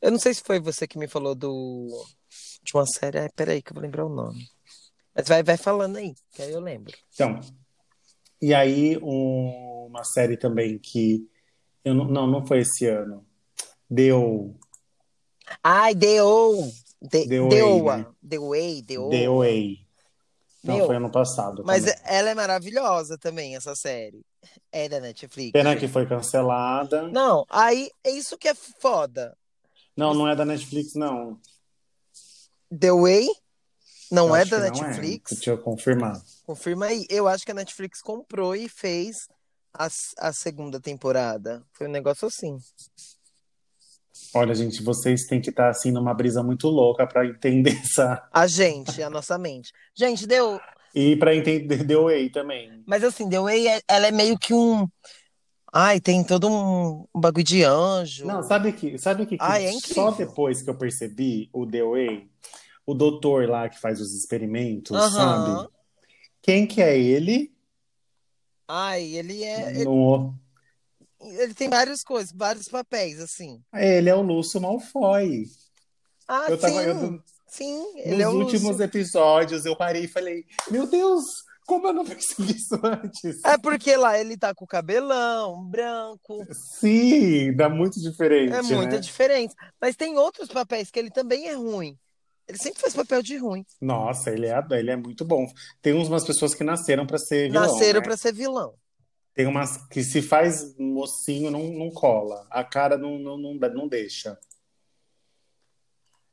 [0.00, 1.88] Eu não sei se foi você que me falou do.
[2.62, 3.18] De uma série.
[3.18, 4.46] Ai, peraí, que eu vou lembrar o nome.
[5.14, 6.94] Mas vai, vai falando aí, que aí eu lembro.
[7.12, 7.40] Então,
[8.40, 11.28] e aí um- uma série também que
[11.84, 13.24] eu não, não, não foi esse ano.
[13.88, 14.54] Deu
[15.62, 17.96] Ai, The Way, The Oa.
[17.98, 18.06] né?
[18.22, 19.78] The Away.
[20.62, 21.98] Não, foi ano passado Mas também.
[22.04, 24.20] ela é maravilhosa também, essa série.
[24.70, 25.52] É da Netflix.
[25.52, 27.08] Pena que foi cancelada.
[27.08, 29.36] Não, aí é isso que é foda.
[29.96, 31.40] Não, não é da Netflix, não.
[32.76, 33.28] The Way
[34.10, 35.32] não Eu é da que não Netflix.
[35.32, 36.20] Deixa eu confirmar.
[36.48, 37.04] Confirma aí.
[37.10, 39.28] Eu acho que a Netflix comprou e fez
[39.70, 41.62] a, a segunda temporada.
[41.74, 42.56] Foi um negócio assim.
[44.34, 48.26] Olha, gente, vocês têm que estar assim numa brisa muito louca para entender essa.
[48.32, 49.74] A gente, a nossa mente.
[49.94, 50.58] Gente, deu.
[50.94, 52.82] E para entender The Away também.
[52.86, 54.88] Mas assim, The Way, é- ela é meio que um.
[55.70, 58.24] Ai, tem todo um bagulho de anjo.
[58.24, 61.82] Não, sabe que, sabe que, que Ai, é só depois que eu percebi o The
[61.82, 62.30] Way,
[62.86, 65.68] o doutor lá que faz os experimentos, sabe?
[66.42, 67.52] Quem que é ele?
[68.66, 69.70] Ai, ele é.
[69.70, 70.34] Ele, No...
[71.20, 73.62] ele tem várias coisas, vários papéis, assim.
[73.74, 75.44] Ele é o Lúcio Malfoy.
[76.26, 76.88] Ah, Eu tava, sim.
[76.88, 78.82] eu- Sim, nos ele é o últimos Lúcio.
[78.84, 81.24] episódios eu parei e falei, meu Deus,
[81.66, 82.04] como eu não
[82.44, 83.42] percebi isso antes?
[83.42, 86.46] É porque lá ele tá com o cabelão branco.
[86.52, 88.98] Sim, dá muito diferente, É muita né?
[89.00, 89.54] diferença.
[89.80, 91.98] Mas tem outros papéis que ele também é ruim.
[92.48, 93.64] Ele sempre faz papel de ruim.
[93.80, 95.46] Nossa, ele é, ele é muito bom.
[95.82, 98.06] Tem umas pessoas que nasceram pra ser vilão, Nasceram né?
[98.06, 98.74] pra ser vilão.
[99.34, 102.46] Tem umas que se faz mocinho, não, não cola.
[102.50, 104.38] A cara não, não, não, não deixa.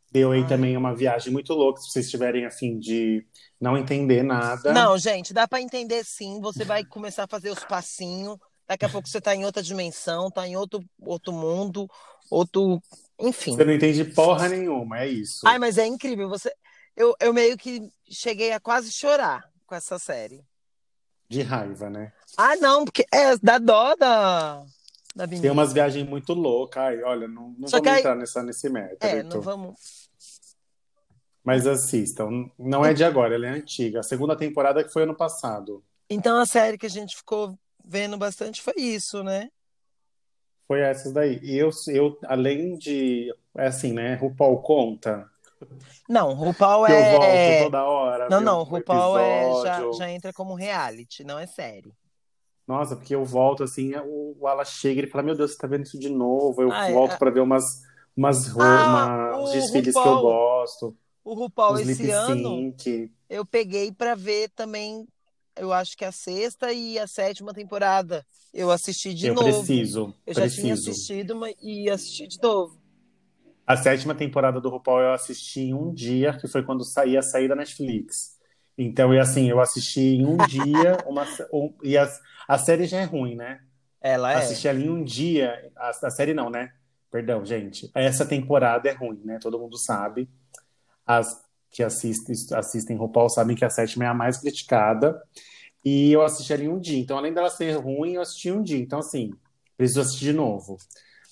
[0.10, 0.48] Deu aí Ai.
[0.48, 3.28] também uma viagem muito louca, se vocês tiverem afim de
[3.60, 4.72] não entender nada.
[4.72, 6.40] Não, gente, dá pra entender sim.
[6.40, 8.38] Você vai começar a fazer os passinhos.
[8.66, 11.88] Daqui a pouco você tá em outra dimensão, tá em outro, outro mundo,
[12.32, 12.82] outro.
[13.20, 13.56] Enfim.
[13.56, 15.48] Você não entende porra nenhuma, é isso.
[15.48, 16.28] Ai, mas é incrível.
[16.30, 16.54] Você...
[16.96, 20.44] Eu, eu meio que cheguei a quase chorar com essa série.
[21.28, 22.14] De raiva, né?
[22.38, 24.64] Ah, não, porque é da dó da,
[25.16, 26.84] da Tem umas viagens muito loucas.
[26.84, 30.10] Ai, olha, não, não Só vamos aí- entrar nessa, nesse mérito, É, não vamos.
[31.44, 32.50] Mas assistam.
[32.58, 34.00] Não é de agora, ela é antiga.
[34.00, 35.84] A segunda temporada que foi ano passado.
[36.10, 39.50] Então a série que a gente ficou vendo bastante foi isso, né?
[40.68, 41.40] Foi essas daí.
[41.44, 43.34] E eu, eu além de.
[43.58, 44.16] É assim, né?
[44.16, 45.30] RuPaul conta.
[46.10, 47.12] Não, RuPaul Que eu é.
[47.60, 48.30] volto toda hora.
[48.30, 51.94] Não, não, RuPaul é, já, já entra como reality, não é série.
[52.68, 55.68] Nossa, porque eu volto assim, o, o Ala chega e fala: Meu Deus, você tá
[55.68, 56.62] vendo isso de novo?
[56.62, 57.18] Eu é, volto é.
[57.18, 57.64] pra ver umas,
[58.16, 60.22] umas, Ah, uma- uns o desfiles que eu RuPaul.
[60.22, 60.98] gosto.
[61.24, 62.74] O RuPaul esse ano,
[63.30, 65.08] eu peguei pra ver também,
[65.56, 68.26] eu acho que a sexta e a sétima temporada.
[68.54, 69.44] Eu assisti de eu novo.
[69.44, 70.14] preciso.
[70.26, 70.92] Eu já tinha preciso.
[70.92, 72.80] assistido e assisti de novo.
[73.68, 77.48] A sétima temporada do RuPaul eu assisti em um dia, que foi quando saía sair
[77.48, 78.38] da Netflix.
[78.78, 82.08] Então, e assim, eu assisti em um dia, uma, um- e a,
[82.48, 83.62] a série já é ruim, né?
[84.02, 84.38] Ela é.
[84.38, 86.74] Assisti ali em um dia, a, a série não, né?
[87.10, 87.90] Perdão, gente.
[87.96, 89.40] Essa temporada é ruim, né?
[89.42, 90.30] Todo mundo sabe.
[91.06, 91.45] As
[91.76, 95.22] que assistem, assistem RuPaul sabem que a sétima é a mais criticada.
[95.84, 96.98] E eu assisti ali um dia.
[96.98, 98.80] Então, além dela ser ruim, eu assisti um dia.
[98.80, 99.34] Então, assim,
[99.76, 100.78] preciso assistir de novo.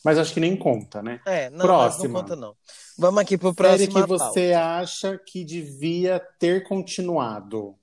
[0.04, 1.22] Mas acho que nem conta, né?
[1.26, 2.10] É, não, Próxima.
[2.10, 2.56] não conta não.
[2.98, 4.04] Vamos aqui pro Série próximo.
[4.04, 7.76] que você acha que devia ter continuado.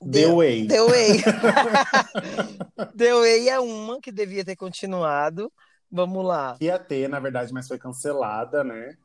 [0.00, 0.66] The Way.
[0.66, 1.22] The Way.
[2.98, 5.52] The Way é uma que devia ter continuado.
[5.90, 6.56] Vamos lá.
[6.60, 8.96] Ia ter, na verdade, mas foi cancelada, né?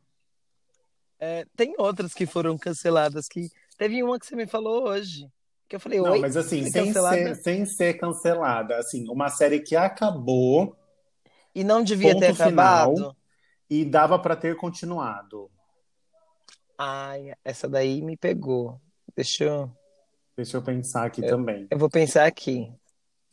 [1.20, 3.50] É, tem outras que foram canceladas que.
[3.78, 5.30] Teve uma que você me falou hoje.
[5.68, 8.78] Que eu falei, Não, mas assim, sem ser, sem ser cancelada.
[8.78, 10.76] Assim, uma série que acabou
[11.54, 12.94] E não devia ter final.
[12.94, 13.18] acabado.
[13.70, 15.50] e dava pra ter continuado.
[16.78, 18.80] Ai, essa daí me pegou.
[19.16, 19.72] Deixa eu.
[20.38, 21.68] Deixa eu pensar aqui também.
[21.72, 22.72] Eu vou pensar aqui.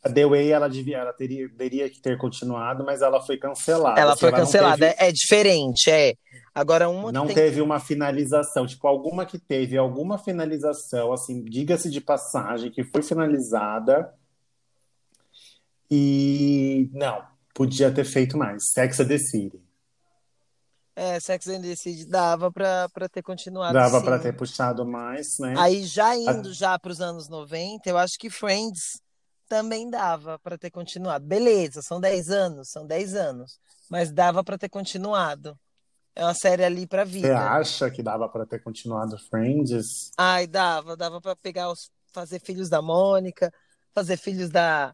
[0.03, 3.99] A The Way, ela, devia, ela teria, teria que ter continuado, mas ela foi cancelada.
[3.99, 4.77] Ela Assim, foi cancelada.
[4.77, 6.13] teve- É, é diferente, é.
[6.53, 7.35] Agora, uma não tem.
[7.35, 13.01] teve uma finalização, tipo, alguma que teve alguma finalização, assim, diga-se de passagem, que foi
[13.01, 14.13] finalizada
[15.89, 18.71] e não, podia ter feito mais.
[18.71, 19.61] Sex and the City.
[20.95, 23.73] É, Sex and the City dava pra, pra ter continuado.
[23.73, 24.05] Dava sim.
[24.05, 25.55] pra ter puxado mais, né?
[25.57, 29.01] Aí, já indo já para os anos 90, eu acho que Friends
[29.53, 31.23] também dava para ter continuado.
[31.27, 33.59] Beleza, são 10 anos, são 10 anos.
[33.87, 35.55] Mas dava para ter continuado.
[36.15, 37.39] É uma série ali pra Você vida.
[37.51, 40.11] acha que dava pra ter continuado Friends?
[40.17, 43.53] Ai, dava, dava para pegar os fazer filhos da Mônica,
[43.93, 44.91] fazer filhos da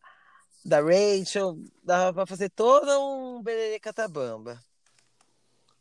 [0.66, 4.60] da Rachel, dava para fazer todo um Bererê Catabamba.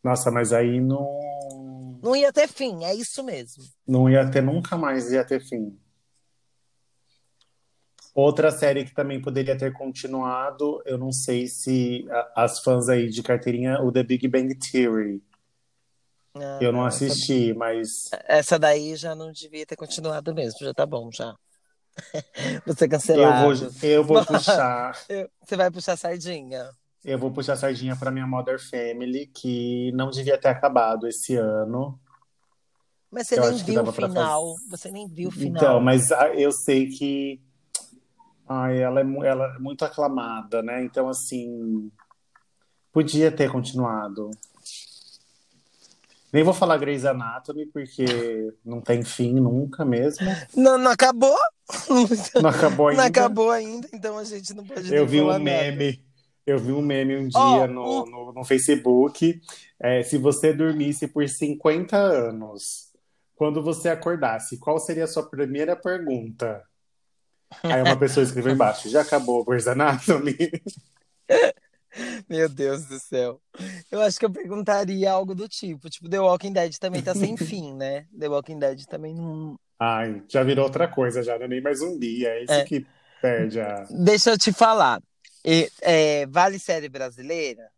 [0.04, 3.64] Nossa, mas aí não, Não ia ter fim, é isso mesmo.
[3.86, 5.76] não ia ter, nunca mais ia ter fim.
[8.20, 13.08] Outra série que também poderia ter continuado, eu não sei se a- as fãs aí
[13.08, 15.22] de carteirinha, o The Big Bang Theory.
[16.34, 20.74] Ah, Eu não essa- assisti, mas Essa daí já não devia ter continuado mesmo, já
[20.74, 21.32] tá bom já.
[22.66, 23.70] Você eu cancelado.
[23.70, 26.70] vou, eu vou puxar, Eu- Você vai puxar sardinha.
[27.04, 31.36] eu vou puxar a sardinha para minha Mother Family, que não devia ter acabado esse
[31.36, 31.96] ano.
[33.12, 34.56] Mas você Eu nem viu o final.
[34.68, 35.62] Você nem viu o final.
[35.62, 37.40] Então, mas ah, eu sei que
[38.48, 40.82] ai, ela, é, ela é muito aclamada, né?
[40.82, 41.90] Então, assim,
[42.92, 44.30] podia ter continuado.
[46.32, 50.26] Nem vou falar Grey's Anatomy, porque não tem fim nunca mesmo.
[50.54, 51.36] Não, não acabou?
[52.40, 53.02] Não acabou ainda.
[53.02, 55.38] Não acabou ainda, então a gente não pode Eu vi um nada.
[55.38, 56.02] meme,
[56.46, 59.40] eu vi um meme um dia Ó, no, no, no Facebook.
[59.78, 62.88] É, se você dormisse por 50 anos,
[63.36, 66.62] quando você acordasse, qual seria a sua primeira pergunta?
[67.62, 70.36] Aí uma pessoa escreveu embaixo: já acabou o Grey's Anatomy?
[72.28, 73.40] Meu Deus do céu.
[73.90, 75.88] Eu acho que eu perguntaria algo do tipo.
[75.90, 78.06] Tipo, The Walking Dead também tá sem fim, né?
[78.18, 79.58] The Walking Dead também não.
[79.80, 82.26] Ai, já virou outra coisa, já não é nem mais zumbi.
[82.26, 82.64] É esse É.
[82.64, 82.86] que
[83.20, 83.84] perde a.
[83.90, 85.00] Deixa eu te falar.
[85.44, 87.68] E- é, vale série brasileira?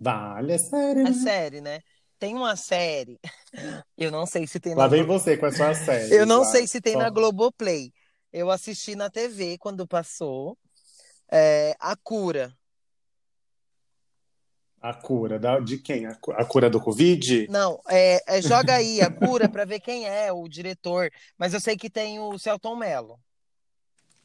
[0.00, 1.00] Vale, é sério.
[1.02, 1.12] É né?
[1.12, 1.80] série, né?
[2.18, 3.18] Tem uma série.
[3.98, 6.12] Eu não sei se tem Lá vem você com a sua série.
[6.14, 6.44] Eu não lá.
[6.46, 7.92] sei se tem Só- na Globoplay.
[8.34, 10.58] Eu assisti na TV quando passou.
[11.30, 12.52] É, A Cura.
[14.82, 16.04] A cura da, de quem?
[16.04, 17.46] A, cu- a cura do Covid?
[17.48, 21.10] Não, é, é- joga aí A Cura pra ver quem é o diretor.
[21.38, 23.18] Mas eu sei que tem o Celton Mello.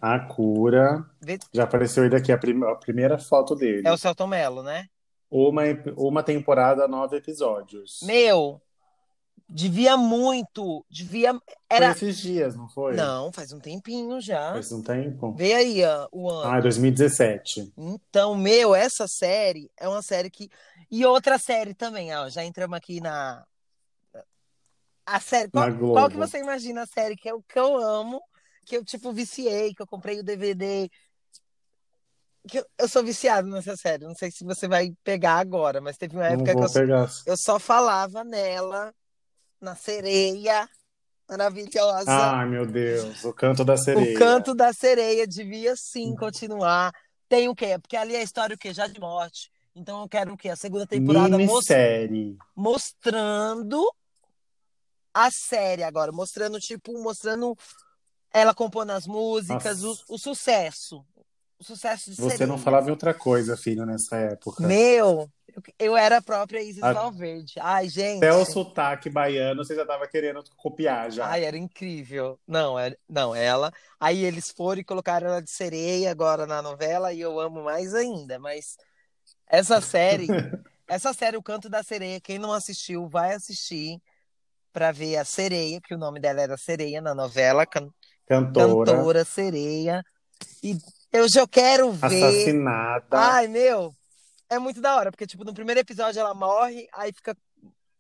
[0.02, 1.06] A cura.
[1.54, 3.88] Já apareceu aí daqui a, prim- a primeira foto dele.
[3.88, 4.88] É o Celton Mello, né?
[5.30, 5.62] Uma,
[5.96, 8.00] uma temporada, nove episódios.
[8.02, 8.60] Meu,
[9.50, 10.86] devia muito.
[10.90, 11.34] Devia.
[11.34, 11.92] Foi Era.
[11.92, 12.94] esses dias, não foi?
[12.96, 14.54] Não, faz um tempinho já.
[14.54, 15.34] Faz um tempo.
[15.34, 16.52] Vê aí ó, o ano.
[16.52, 17.74] Ah, 2017.
[17.76, 20.50] Então, meu, essa série é uma série que.
[20.92, 22.30] E outra série também, ó.
[22.30, 23.44] Já entramos aqui na.
[25.06, 25.50] A série.
[25.50, 28.22] Qual, qual que você imagina a série que eu, que eu amo,
[28.66, 30.88] que eu, tipo, viciei, que eu comprei o DVD.
[32.48, 34.06] Que eu, eu sou viciado nessa série.
[34.06, 37.10] Não sei se você vai pegar agora, mas teve uma época que eu, pegar.
[37.26, 38.94] eu só falava nela,
[39.62, 40.68] na sereia
[41.28, 42.06] maravilhosa.
[42.08, 43.24] Ai, meu Deus.
[43.24, 44.16] O canto da sereia.
[44.16, 46.92] O canto da sereia devia sim continuar.
[47.28, 47.78] Tem o quê?
[47.80, 48.74] Porque ali é a história o quê?
[48.74, 49.52] Já de morte.
[49.76, 50.50] Então eu quero o quê?
[50.50, 52.38] A segunda temporada Minissérie.
[52.56, 53.88] mostrando
[55.14, 57.56] a série agora, mostrando tipo, mostrando
[58.34, 61.06] ela compondo as músicas, o, o sucesso.
[61.60, 62.48] O sucesso de Você sereia.
[62.48, 64.66] não falava em outra coisa, filho, nessa época.
[64.66, 65.30] Meu,
[65.78, 67.54] eu, era a própria Isis A- Valverde.
[67.60, 68.18] Ai, gente.
[68.18, 71.28] Até o sotaque baiano, você já tava querendo copiar já.
[71.28, 72.40] Ai, era incrível.
[72.48, 73.72] Não, é, não, ela.
[74.00, 77.94] Aí eles foram e colocaram ela de sereia agora na novela e eu amo mais
[77.94, 78.38] ainda.
[78.40, 78.78] Mas
[79.48, 80.28] essa série,
[80.88, 84.02] essa série, O Canto da Sereia, quem não assistiu, vai assistir
[84.72, 87.90] pra ver a sereia, que o nome dela era Sereia na novela, can-
[88.28, 90.04] Cantora, cantora sereia.
[90.64, 90.78] E
[91.12, 92.24] eu já quero ver.
[92.24, 93.18] assassinada.
[93.18, 93.94] Ai, meu,
[94.50, 97.36] é muito da hora, porque, tipo, no primeiro episódio ela morre, aí fica.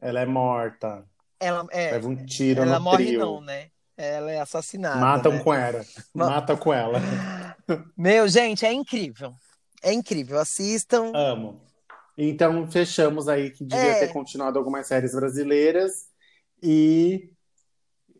[0.01, 1.05] Ela é morta.
[1.39, 3.19] Ela, é, Leva um tiro ela no morre, trio.
[3.19, 3.69] não, né?
[3.95, 4.99] Ela é assassinada.
[4.99, 5.39] Matam né?
[5.43, 5.85] com ela.
[6.13, 6.99] Ma- Mata com ela.
[7.97, 9.33] Meu, gente, é incrível.
[9.83, 10.39] É incrível.
[10.39, 11.11] Assistam.
[11.13, 11.61] Amo.
[12.17, 13.99] Então, fechamos aí que devia É.
[13.99, 15.91] ter continuado algumas séries brasileiras
[16.61, 17.29] e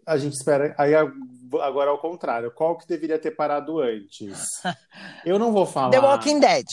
[0.05, 0.73] a gente espera.
[0.77, 4.37] Aí agora ao contrário, qual que deveria ter parado antes?
[5.25, 5.91] Eu não vou falar.
[5.91, 6.65] The Walking Dead.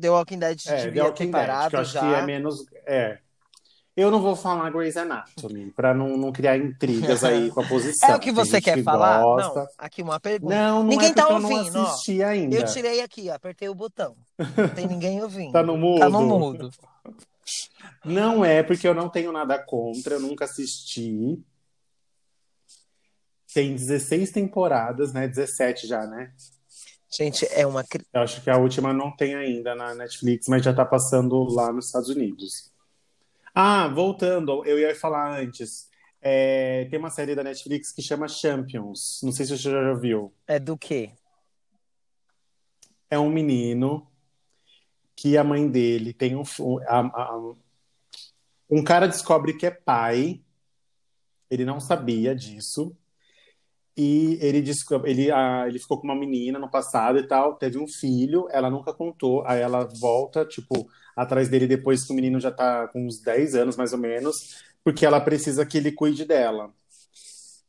[0.00, 2.00] The Walking Dead é, devia The Walking ter Dead, parado que eu acho já.
[2.00, 2.64] que é menos.
[2.86, 3.18] É.
[3.94, 8.08] Eu não vou falar Grey's Anatomy, pra não, não criar intrigas aí com a posição.
[8.08, 9.20] É o que você quer que falar?
[9.22, 9.60] gosta.
[9.60, 10.54] Não, aqui uma pergunta.
[10.54, 12.56] Não, não Ninguém é tá porque eu ouvindo, não ainda.
[12.56, 14.16] Eu tirei aqui, ó, apertei o botão.
[14.38, 15.52] Não tem ninguém ouvindo.
[15.52, 16.00] Tá no mudo?
[16.00, 16.70] Tá no mudo.
[18.04, 21.38] Não é porque eu não tenho nada contra, eu nunca assisti.
[23.52, 25.28] Tem 16 temporadas, né?
[25.28, 26.32] 17 já, né?
[27.14, 27.84] Gente, é uma.
[28.12, 31.70] Eu acho que a última não tem ainda na Netflix, mas já tá passando lá
[31.72, 32.72] nos Estados Unidos.
[33.54, 35.90] Ah, voltando, eu ia falar antes.
[36.22, 39.20] É, tem uma série da Netflix que chama Champions.
[39.22, 40.32] Não sei se você já viu.
[40.46, 41.10] É do quê?
[43.10, 44.06] É um menino
[45.14, 46.42] que a mãe dele tem um.
[46.86, 47.52] a- a-
[48.70, 50.40] um cara descobre que é pai.
[51.50, 52.96] Ele não sabia disso.
[53.96, 54.64] E ele,
[55.04, 58.70] ele, ah, ele ficou com uma menina no passado e tal, teve um filho, ela
[58.70, 63.06] nunca contou, aí ela volta, tipo, atrás dele depois que o menino já tá com
[63.06, 66.72] uns 10 anos, mais ou menos, porque ela precisa que ele cuide dela.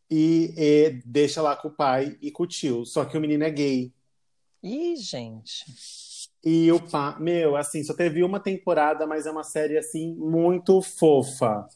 [0.10, 3.44] E, e deixa lá com o pai e com o tio, só que o menino
[3.44, 3.92] é gay.
[4.62, 5.66] Ih, gente.
[6.46, 10.82] E o pai, meu, assim, só teve uma temporada, mas é uma série, assim, muito
[10.82, 11.68] fofa.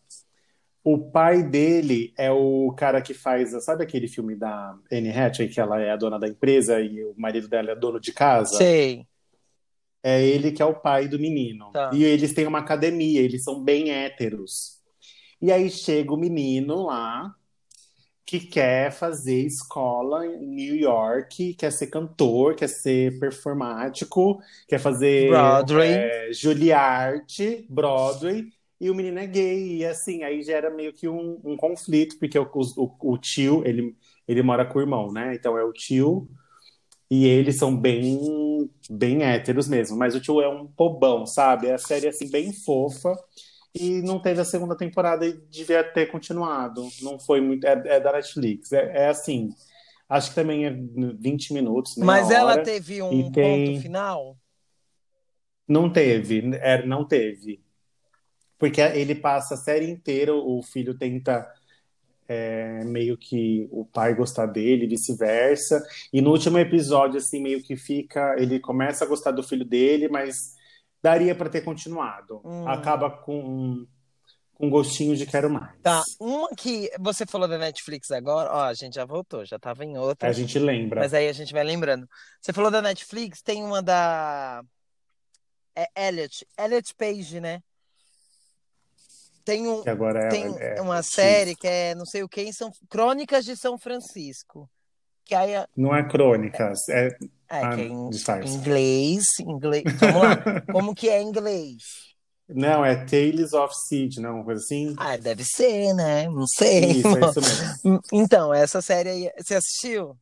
[0.90, 5.60] O pai dele é o cara que faz, sabe aquele filme da Anne Hathaway, que
[5.60, 8.56] ela é a dona da empresa e o marido dela é dono de casa?
[8.56, 9.06] Sei.
[10.02, 11.72] É ele que é o pai do menino.
[11.74, 11.92] Tá.
[11.94, 14.78] E eles têm uma academia, eles são bem héteros.
[15.42, 17.36] E aí chega o menino lá
[18.26, 25.32] que quer fazer escola em New York, quer ser cantor, quer ser performático, quer fazer
[25.32, 25.90] Broadway.
[25.90, 28.48] é, Juilliard, Broadway,
[28.80, 32.38] e o menino é gay, e assim, aí gera meio que um, um conflito, porque
[32.38, 33.96] o, o, o tio, ele,
[34.28, 35.36] ele mora com o irmão, né?
[35.36, 36.28] Então é o tio
[37.10, 41.68] e eles são bem, bem héteros mesmo, mas o tio é um bobão, sabe?
[41.68, 43.14] É a série assim bem fofa
[43.74, 46.88] e não teve a segunda temporada e devia ter continuado.
[47.02, 48.72] Não foi muito, é, é da Netflix.
[48.74, 49.50] É, é assim,
[50.10, 52.64] acho que também é 20 minutos, Mas ela hora.
[52.64, 54.38] teve um tem- ponto final?
[55.68, 57.62] Não teve, é, não teve.
[58.58, 61.48] Porque ele passa a série inteira, o filho tenta
[62.28, 65.82] é, meio que o pai gostar dele, e vice-versa.
[66.12, 68.36] E no último episódio, assim, meio que fica.
[68.38, 70.56] Ele começa a gostar do filho dele, mas
[71.02, 72.42] daria para ter continuado.
[72.44, 72.68] Hum.
[72.68, 73.86] Acaba com
[74.58, 75.72] com gostinho de quero mais.
[75.84, 76.04] Tá.
[76.20, 79.98] Uma que você falou da Netflix agora, ó, a gente já voltou, já tava em
[79.98, 80.28] outra.
[80.28, 81.02] A gente lembra.
[81.02, 82.10] Mas aí a gente vai lembrando.
[82.42, 84.64] Você falou da Netflix, tem uma da.
[85.76, 86.44] É Elliot.
[86.58, 87.62] Elliot Page, né?
[89.48, 92.70] Tem, um, é, tem é- uma série que é não sei o que, em São...
[92.90, 94.70] Crônicas de São Francisco.
[95.24, 97.08] Que aí é, Não é crônicas, é.
[97.50, 98.10] é, que é em
[98.54, 99.84] inglês, inglês.
[100.00, 100.62] Vamos lá.
[100.72, 101.78] Como que é em inglês?
[102.50, 104.94] Não, é Tales of Seed, não, uma coisa assim.
[104.98, 106.28] Ah, deve ser, né?
[106.30, 106.92] Não sei.
[106.92, 107.40] Isso, é isso
[107.86, 108.02] mesmo.
[108.12, 110.18] Então, essa série aí, você assistiu?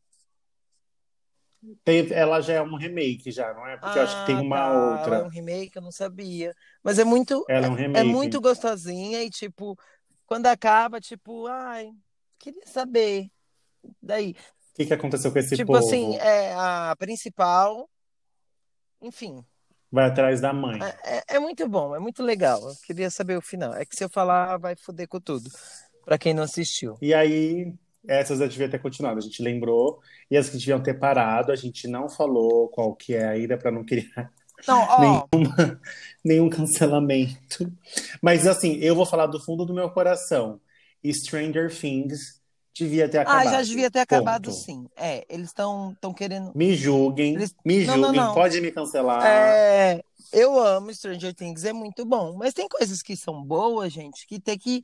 [1.84, 3.78] Tem- ela já é um remake, já, não é?
[3.78, 5.04] Porque eu acho que tem Ah, uma tá.
[5.04, 5.23] Ela é outra.
[5.23, 6.54] um remake, eu não sabia.
[6.84, 8.10] Mas é muito, Ela é um é remake.
[8.10, 9.78] muito gostosinha e, tipo,
[10.25, 11.91] quando acaba, tipo, ai,
[12.39, 13.28] queria saber.
[14.01, 14.32] Daí,
[14.71, 15.88] O que, que aconteceu com esse tipo povo?
[15.88, 17.89] assim, é a principal,
[19.01, 19.43] enfim,
[19.91, 20.80] Vai atrás da mãe.
[21.06, 22.60] é, é muito bom, é muito legal.
[22.67, 23.73] Eu queria saber o final.
[23.73, 25.49] É que se eu falar, vai foder com tudo.
[26.04, 26.97] Pra quem não assistiu.
[27.01, 27.73] E aí,
[28.08, 30.00] essas eu devia ter continuado, a gente lembrou.
[30.30, 33.72] E as que deviam ter parado, a gente não falou qual que é ainda, para
[33.72, 34.32] não criar
[34.68, 35.28] Não, ó,
[36.24, 37.72] nenhum cancelamento.
[38.22, 40.60] Mas assim, eu vou falar do fundo do meu coração.
[41.06, 42.41] Stranger Things
[42.74, 43.52] devia ter ah, acabado.
[43.52, 44.58] já devia ter acabado Ponto.
[44.58, 44.88] sim.
[44.98, 46.51] É, eles estão querendo.
[46.56, 48.34] Me julguem, Eles- me Não, não, julguem, não.
[48.34, 49.24] pode me cancelar.
[49.26, 50.01] É,
[50.34, 52.36] eu amo Stranger Things, é muito bom.
[52.36, 54.84] Mas tem coisas que são boas, gente, que tem que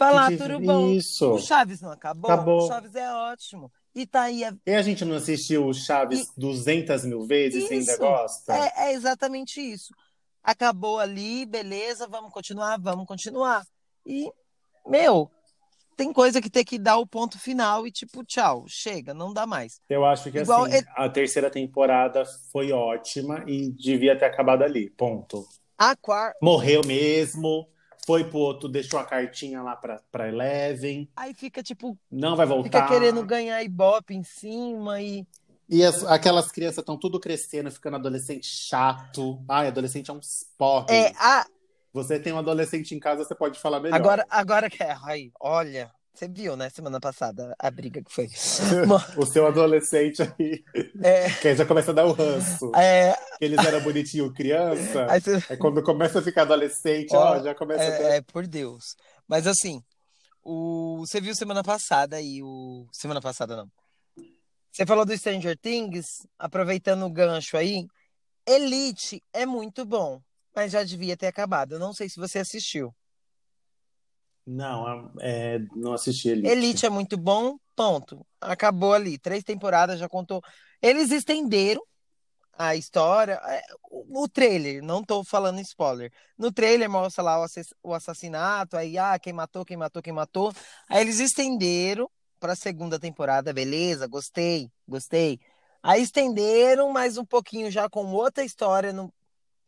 [0.00, 0.88] falar tudo bom.
[0.92, 1.30] Isso.
[1.34, 2.30] O Chaves não acabou?
[2.30, 2.64] Acabou.
[2.64, 3.70] O Chaves é ótimo.
[3.94, 4.44] E tá aí.
[4.44, 7.98] a- E a gente não assistiu o Chaves 200 mil vezes e ainda Isso.
[8.00, 8.54] gosta?
[8.56, 9.92] É, é exatamente isso.
[10.42, 13.62] Acabou ali, beleza, vamos continuar, vamos continuar.
[14.06, 14.30] E,
[14.86, 15.30] meu,
[15.96, 19.44] tem coisa que tem que dar o ponto final e tipo, tchau, chega, não dá
[19.46, 19.80] mais.
[19.88, 24.62] Eu acho que Igual assim, ele- a terceira temporada foi ótima e devia ter acabado
[24.62, 24.88] ali.
[24.90, 25.46] Ponto.
[25.76, 26.38] A quarta.
[26.40, 27.66] Morreu mesmo.
[28.10, 31.08] Foi pro outro, deixou a cartinha lá pra, pra Eleven.
[31.14, 31.96] Aí fica tipo.
[32.10, 32.64] Não vai voltar.
[32.64, 35.24] Fica querendo ganhar ibope em cima e.
[35.68, 39.40] E as, aquelas crianças estão tudo crescendo, ficando adolescente chato.
[39.48, 40.18] Ai, adolescente é um
[40.58, 40.86] porre.
[40.92, 41.46] É, a,
[41.92, 43.94] Você tem um adolescente em casa, você pode falar melhor.
[43.94, 44.96] agora, agora que é.
[45.04, 45.92] Aí, olha.
[46.12, 48.26] Você viu, né, semana passada, a briga que foi.
[49.16, 50.62] o seu adolescente aí,
[51.02, 52.70] É, que aí já começa a dar o ranço.
[52.74, 55.06] é, Que eles eram bonitinhos criança.
[55.10, 58.02] aí você- É quando começa a ficar adolescente, ó, Ó, já começa a ter...
[58.02, 58.96] é, é, por Deus.
[59.26, 59.82] Mas assim,
[60.42, 62.86] o, você viu semana passada aí o.
[62.92, 63.70] Semana passada não.
[64.72, 66.06] Você falou do Stranger Things,
[66.38, 67.86] aproveitando o gancho aí.
[68.46, 70.20] Elite é muito bom,
[70.54, 71.72] mas já devia ter acabado.
[71.74, 72.94] Eu não sei se você assistiu.
[74.50, 76.48] Não, é, não assisti Elite.
[76.50, 78.26] Elite é muito bom, ponto.
[78.40, 79.16] Acabou ali.
[79.16, 80.42] Três temporadas, já contou.
[80.82, 81.80] Eles estenderam
[82.58, 83.40] a história.
[83.46, 86.12] é, O trailer, não tô falando spoiler.
[86.36, 90.12] No trailer mostra lá o assass- o assassinato, aí, ah, quem matou, quem matou, quem
[90.12, 90.52] matou.
[90.88, 95.38] Aí eles estenderam pra segunda temporada, beleza, gostei, gostei.
[95.82, 99.12] Aí estenderam mais um pouquinho já com outra história no,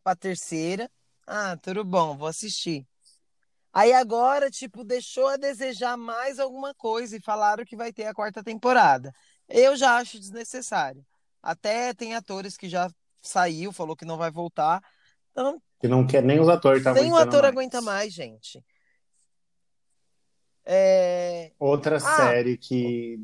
[0.02, 0.90] pra terceira.
[1.26, 2.84] Ah, tudo bom, vou assistir.
[3.72, 8.12] Aí agora, tipo, deixou a desejar mais alguma coisa e falaram que vai ter a
[8.14, 9.14] quarta temporada.
[9.48, 11.04] Eu já acho desnecessário.
[11.42, 12.90] Até tem atores que já
[13.22, 14.82] saiu, falou que não vai voltar.
[15.30, 17.52] Então, Que não quer, nem os atores tá nem o ator mais.
[17.52, 18.62] aguenta mais, gente.
[20.64, 22.00] É, Outra Ah.
[22.00, 23.18] série que...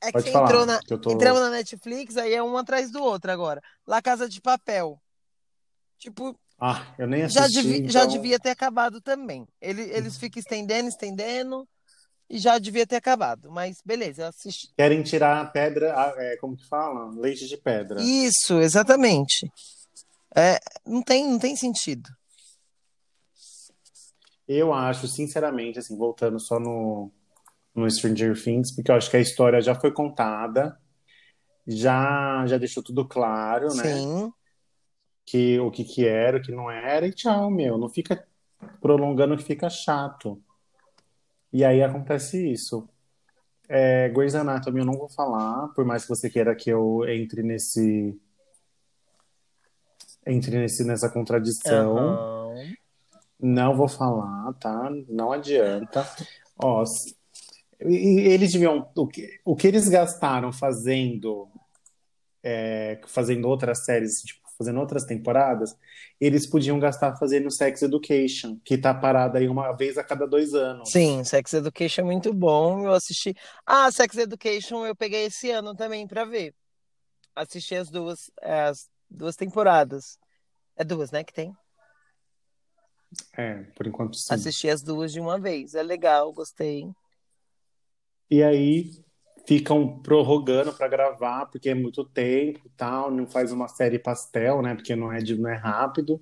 [0.00, 1.12] é que falar, entrou na, que tô...
[1.12, 3.60] entramos na Netflix, aí é um atrás do outro agora.
[3.86, 5.00] La Casa de Papel.
[5.98, 9.46] Tipo, Ah, eu nem já, assisti, devi- já então- devia ter acabado também.
[9.60, 11.68] Ele- Eles ficam estendendo, estendendo,
[12.30, 13.50] e já devia ter acabado.
[13.50, 14.68] Mas beleza, eu assisti.
[14.76, 17.10] Querem tirar a pedra, é, como que fala?
[17.20, 18.00] Leite de pedra.
[18.02, 19.50] Isso, exatamente.
[20.34, 22.08] É, não tem, não tem sentido.
[24.46, 27.10] Eu acho, sinceramente, assim, voltando só no,
[27.74, 30.78] no Stranger Things, porque eu acho que a história já foi contada,
[31.66, 33.82] já, já deixou tudo claro, né?
[33.84, 34.32] Sim.
[35.26, 37.78] Que, o que que era, o que não era, e tchau, meu.
[37.78, 38.26] Não fica
[38.80, 40.42] prolongando que fica chato.
[41.52, 42.88] E aí acontece isso.
[43.68, 47.42] É, Grey's Anatomy eu não vou falar, por mais que você queira que eu entre
[47.42, 48.18] nesse
[50.26, 51.96] entre nesse, nessa contradição.
[51.96, 52.74] Aham.
[53.40, 54.90] Não vou falar, tá?
[55.08, 56.06] Não adianta.
[56.58, 56.82] Ó,
[57.80, 58.90] e- e eles deviam.
[58.96, 61.48] O que, o que eles gastaram fazendo,
[62.42, 65.76] é, fazendo outras séries, tipo, fazendo outras temporadas,
[66.20, 70.54] eles podiam gastar fazendo Sex Education, que tá parada aí uma vez a cada dois
[70.54, 70.90] anos.
[70.90, 72.84] Sim, Sex Education é muito bom.
[72.84, 73.34] Eu assisti.
[73.66, 76.54] Ah, Sex Education eu peguei esse ano também pra ver.
[77.34, 80.18] Assisti as duas, as duas temporadas.
[80.76, 81.54] É duas, né, que tem?
[83.36, 84.34] É, por enquanto sim.
[84.34, 85.74] Assisti as duas de uma vez.
[85.74, 86.88] É legal, gostei.
[88.30, 88.90] E aí
[89.46, 94.62] ficam prorrogando para gravar, porque é muito tempo e tal, não faz uma série pastel,
[94.62, 94.74] né?
[94.74, 96.20] Porque não é, de, não é rápido.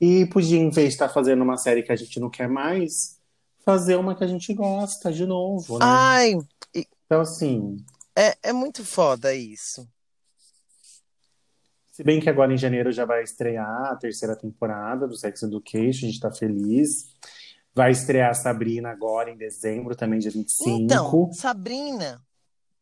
[0.00, 3.20] E podia, em vez de estar fazendo uma série que a gente não quer mais,
[3.64, 5.84] fazer uma que a gente gosta de novo, né?
[5.86, 6.32] Ai,
[6.74, 7.76] Então, assim,
[8.16, 9.88] é, é muito foda isso.
[11.92, 16.06] se bem que agora em janeiro já vai estrear a terceira temporada do Sex Education,
[16.06, 17.12] a gente tá feliz.
[17.74, 20.68] Vai estrear a Sabrina agora em dezembro, também dia 25.
[20.68, 22.20] Então, Sabrina,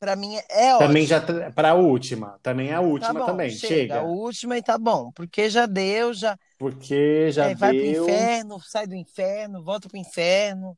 [0.01, 1.07] pra mim é Também ótimo.
[1.07, 3.75] já tá- para a última, também é a Tá última bom, também, chega.
[3.75, 4.01] chega.
[4.01, 5.13] A última e tá bom.
[5.13, 6.37] Porque já deu, já.
[6.59, 8.05] Porque já é, vai pro deu.
[8.05, 10.77] inferno, sai do inferno, volta pro inferno.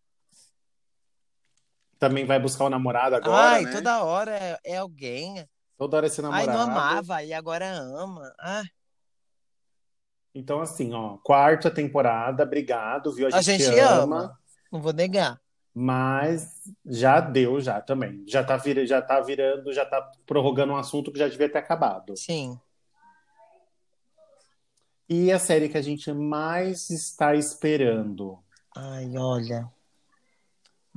[1.98, 3.72] Também vai buscar o namorado agora, Ai, né?
[3.72, 5.48] toda hora é, é alguém.
[5.78, 6.52] Toda hora esse Ai, namorado.
[6.52, 8.34] não amava e agora ama.
[8.40, 8.64] Ah,
[10.34, 13.28] Então, assim, ó, quarta temporada, obrigado, viu?
[13.32, 14.38] A A gente, gente ama, ama.
[14.72, 15.38] não vou negar.
[15.74, 16.48] Mas
[16.84, 18.24] já deu, já também.
[18.26, 21.58] Já tá, vira, já tá virando, já tá prorrogando um assunto que já devia ter
[21.58, 22.16] acabado.
[22.16, 22.58] Sim.
[25.08, 28.38] E a série que a gente mais está esperando?
[28.76, 29.68] Ai, olha.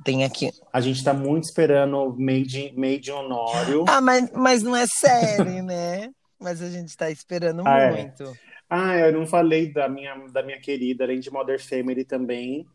[0.03, 0.51] Tem aqui.
[0.71, 3.85] A gente tá muito esperando Made, Made Honório.
[3.87, 6.13] Ah, mas, mas não é série, né?
[6.39, 7.91] Mas a gente tá esperando Ah, é.
[7.91, 8.37] muito.
[8.69, 12.65] Ah, eu não falei da minha, da minha querida, além de Mother Family também.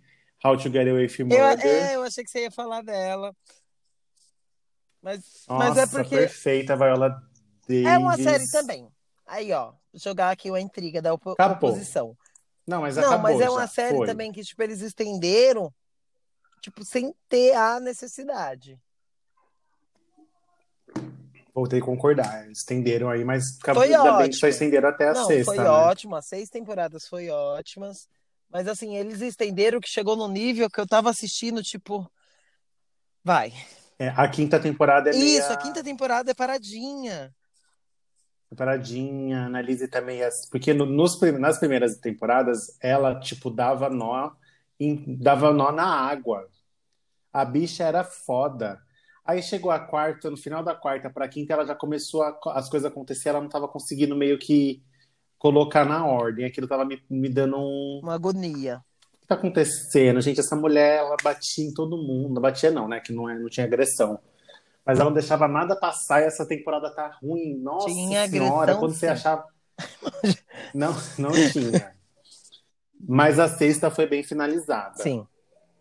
[0.44, 1.66] How to Get Away with Eu, Murder.
[1.66, 3.34] é, eu achei que você ia falar dela.
[5.02, 7.08] Mas, mas Nossa, é porque perfeita, Viola
[7.68, 7.86] Davis.
[7.86, 8.88] é uma série também.
[9.26, 11.70] Aí, ó, jogar aqui a intriga da opo- Acabou.
[11.70, 12.16] oposição.
[12.66, 14.06] Não, mas Não, acabou mas é uma série foi.
[14.06, 15.72] também que, tipo, eles estenderam,
[16.60, 18.78] tipo, sem ter a necessidade.
[21.54, 22.50] Voltei a concordar.
[22.50, 24.40] Estenderam aí, mas Foi ainda bem que ótimo.
[24.40, 25.68] só estenderam até a Não, sexta, foi né?
[25.68, 28.08] ótimo, as seis temporadas foi ótimas.
[28.50, 32.10] Mas assim, eles estenderam que chegou no nível que eu tava assistindo, tipo.
[33.22, 33.52] Vai.
[33.98, 37.34] É, a quinta temporada é meia Isso, a quinta temporada é paradinha.
[38.56, 40.28] paradinha, a Annalise também é...
[40.50, 44.32] Porque no- nos, nas primeiras temporadas, ela, tipo, dava nó,
[44.78, 46.48] em- dava nó na água.
[47.32, 48.80] A bicha era foda.
[49.24, 52.68] Aí chegou a quarta, no final da quarta pra quinta, ela já começou a, as
[52.68, 54.82] coisas acontecer, ela não tava conseguindo meio que
[55.40, 56.44] colocar na ordem.
[56.44, 58.00] Aquilo tava me, me dando um.
[58.02, 58.84] Uma agonia.
[59.14, 60.20] O que tá acontecendo?
[60.20, 62.34] Gente, essa mulher, ela batia em todo mundo.
[62.34, 63.00] Não batia, não, né?
[63.00, 64.20] Que não, é, não tinha agressão.
[64.86, 67.58] Mas ela não deixava nada passar e essa temporada tá ruim.
[67.58, 69.12] Nossa Tinha senhora, agressão, quando você sim.
[69.12, 69.44] achava.
[70.74, 71.94] Não, não tinha.
[73.08, 75.02] Mas a sexta foi bem finalizada.
[75.02, 75.26] Sim.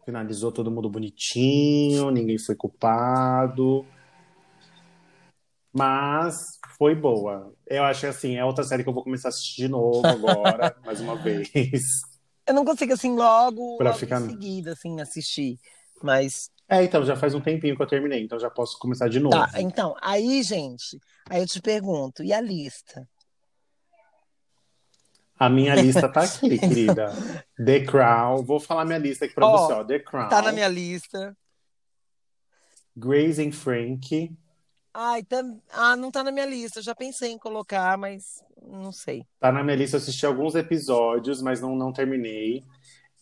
[0.06, 3.86] Finalizou todo mundo bonitinho, ninguém foi culpado.
[5.80, 6.36] Mas
[6.78, 7.54] foi boa.
[7.66, 10.06] Eu acho que assim, é outra série que eu vou começar a assistir de novo
[10.06, 11.50] agora, mais uma vez.
[12.46, 15.58] Eu não consigo, assim, logo, Pra logo ficar- em seguida, assim, assistir.
[16.04, 19.22] Mas É, então, já faz um tempinho que eu terminei, então já posso começar de
[19.22, 19.38] novo.
[19.38, 21.00] Tá, então, aí, gente,
[21.30, 23.08] aí eu te pergunto, e a lista?
[25.40, 27.14] A minha lista tá aqui, querida.
[27.56, 28.44] The Crown.
[28.44, 29.84] Vou falar minha lista aqui pra Ó, você, ó.
[29.86, 30.28] The Crown.
[30.28, 31.34] Tá na minha lista.
[32.98, 34.36] Grace and Frank.
[34.94, 35.62] Ai, tam...
[35.72, 36.80] ah, não tá na minha lista.
[36.80, 39.26] Eu já pensei em colocar, mas não sei.
[39.40, 42.64] Tá na minha lista, eu assisti alguns episódios, mas não, não terminei.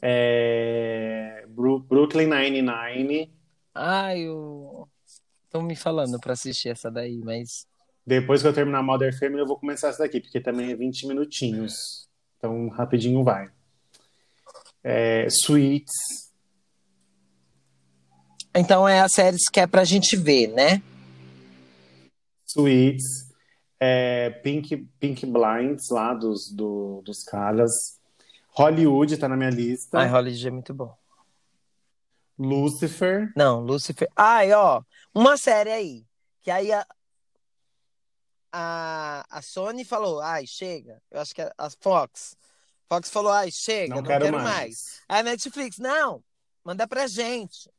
[0.02, 1.46] É...
[1.50, 3.34] Brooklyn Nine-Nine.
[3.74, 4.88] Ai, eu
[5.46, 7.66] estão me falando pra assistir essa daí, mas
[8.06, 11.08] Depois que eu terminar Mother Family, eu vou começar essa daqui, porque também é 20
[11.08, 12.08] minutinhos.
[12.38, 13.50] Então, rapidinho vai.
[14.84, 15.28] É...
[15.30, 15.92] Suits.
[18.56, 20.82] então é a série que é pra gente ver, né?
[22.58, 23.32] Suits.
[23.80, 24.30] É...
[24.44, 28.00] Pink, Pink Blinds, lá dos, do- dos caras.
[28.50, 30.00] Hollywood tá na minha lista.
[30.00, 30.98] Ai, Hollywood é muito bom.
[32.40, 33.32] Lucifer.
[33.36, 34.08] Não, Lucifer.
[34.16, 34.82] Ai, ó,
[35.14, 36.06] uma série aí.
[36.42, 36.86] Que aí a,
[38.52, 41.02] a, a Sony falou, ai, chega.
[41.12, 42.36] Eu acho que a, a Fox.
[42.90, 44.48] Fox falou, ai, chega, Não não, quero, quero, mais.
[44.56, 45.02] mais.
[45.08, 46.24] A Netflix, não,
[46.64, 47.70] manda pra gente.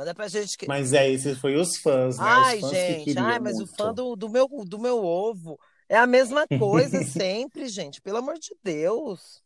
[0.00, 0.66] Manda pra gente que.
[0.66, 2.24] Mas é, esses foi os fãs, né?
[2.26, 3.70] ai, os fãs que gente, queriam ai, mas muito.
[3.70, 8.00] o fã do, do, meu, do meu ovo é a mesma coisa sempre, gente.
[8.00, 9.42] Pelo amor de Deus.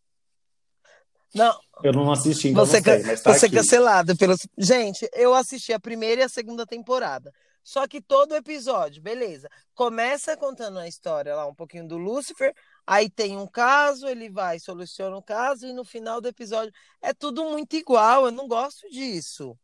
[1.34, 3.56] Não, Eu não assisti, então você, não sei, mas tá você aqui.
[3.56, 4.12] cancelado.
[4.56, 7.32] Gente, eu assisti a primeira e a segunda temporada.
[7.64, 9.50] Só que todo episódio, beleza.
[9.74, 12.54] Começa contando a história lá, um pouquinho do Lúcifer,
[12.86, 17.12] aí tem um caso, ele vai, soluciona o caso, e no final do episódio é
[17.12, 18.26] tudo muito igual.
[18.26, 19.58] Eu não gosto disso.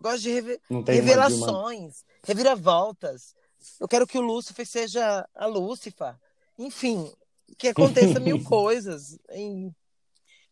[0.00, 3.34] Eu gosto de reve- Não tem uma revelações, reviravoltas.
[3.78, 6.16] Eu quero que o Lúcifer seja a Lúcifer.
[6.58, 7.12] Enfim,
[7.58, 9.18] que aconteça mil coisas.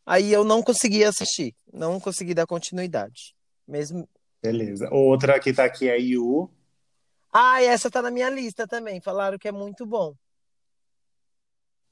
[0.05, 3.34] Aí eu não consegui assistir, não consegui dar continuidade.
[3.66, 4.07] Mesmo.
[4.42, 4.88] Beleza.
[4.92, 6.51] Outra que tá aqui é Yu.
[7.32, 9.01] Ah, essa tá na minha lista também.
[9.01, 10.14] Falaram que é muito bom.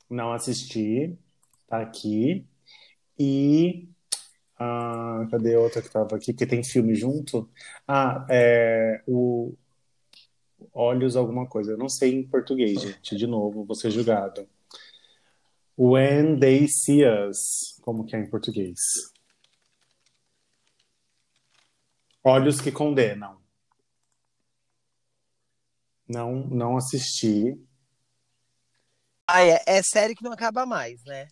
[0.09, 1.17] Não assisti.
[1.67, 2.47] Tá aqui.
[3.19, 3.89] E.
[4.59, 6.33] ah, cadê outra que tava aqui?
[6.33, 7.49] Que tem filme junto?
[7.87, 9.03] Ah, é.
[9.07, 9.55] O.
[10.73, 11.73] Olhos alguma coisa.
[11.73, 13.17] Eu não sei em português, gente.
[13.17, 14.49] De novo, vou ser julgado.
[15.79, 17.79] When They See Us.
[17.83, 18.79] Como que é em português?
[22.25, 23.41] Olhos que Condenam.
[26.09, 27.61] Não, não assisti.
[29.27, 31.29] Ah, é, é série que não acaba mais, né?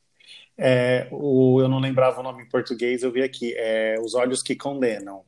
[0.57, 3.55] É, o, eu não lembrava o nome em português, eu vi aqui.
[3.57, 5.25] É Os Olhos que Condenam.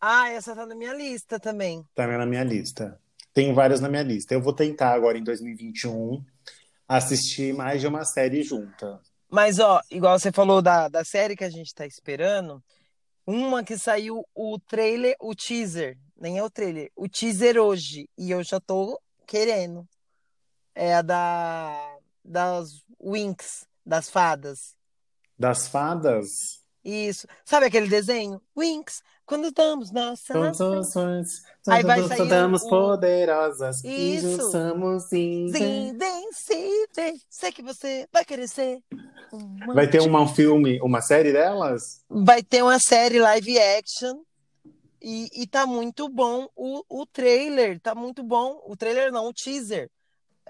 [0.00, 1.84] Ah, essa tá na minha lista também.
[1.94, 3.00] Também na minha lista.
[3.34, 4.32] Tem várias na minha lista.
[4.32, 6.24] Eu vou tentar agora em 2021
[6.86, 9.00] assistir mais de uma série junta.
[9.28, 12.62] Mas, ó, igual você falou da, da série que a gente tá esperando,
[13.26, 18.30] uma que saiu o trailer, o teaser, nem é o trailer, o teaser hoje, e
[18.30, 19.86] eu já tô querendo.
[20.74, 24.76] É a da das Winx, das fadas.
[25.38, 26.28] Das fadas.
[26.84, 27.26] Isso.
[27.44, 28.40] Sabe aquele desenho?
[28.56, 30.32] Winx, quando damos nossa.
[30.32, 30.56] Todos
[31.68, 32.18] Aí vai sair
[32.64, 34.30] o- poderosas e Isso.
[34.30, 37.26] juntos somos invencíveis.
[37.28, 38.82] Sei que você vai querer ser.
[39.32, 42.02] uma- Vai ter um filme, uma série delas?
[42.08, 44.22] Vai ter uma série live action.
[45.00, 47.78] E, e tá muito bom o, o trailer.
[47.80, 48.60] Tá muito bom.
[48.66, 49.90] O trailer não, o teaser.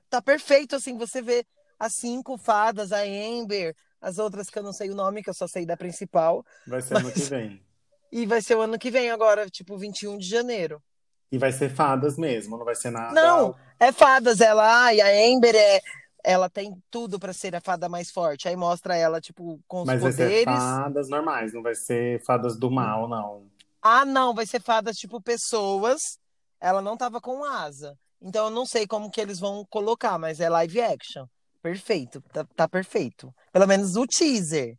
[0.09, 0.97] Tá perfeito, assim.
[0.97, 1.45] Você vê
[1.79, 5.35] as cinco fadas, a Amber, as outras que eu não sei o nome, que eu
[5.35, 6.45] só sei da principal.
[6.67, 7.63] Vai ser ano Mas- que vem.
[8.11, 10.83] E vai ser o ano que vem agora, tipo 21 de janeiro.
[11.31, 13.13] E vai ser fadas mesmo, não vai ser nada.
[13.13, 15.79] Não, É fadas, ela, ai, a Amber é,
[16.25, 18.49] ela tem tudo pra ser a fada mais forte.
[18.49, 20.55] Aí mostra ela, tipo, com os Mas vai ser poderes.
[20.55, 23.47] fadas normais, não vai ser fadas do mal, não.
[23.83, 26.19] Ah, não, vai ser fadas, tipo, pessoas.
[26.59, 27.95] Ela não tava com asa.
[28.23, 31.27] Então eu não sei como que eles vão colocar, mas é live action.
[31.63, 33.35] Perfeito, tá, tá perfeito.
[33.53, 34.79] Pelo menos o teaser.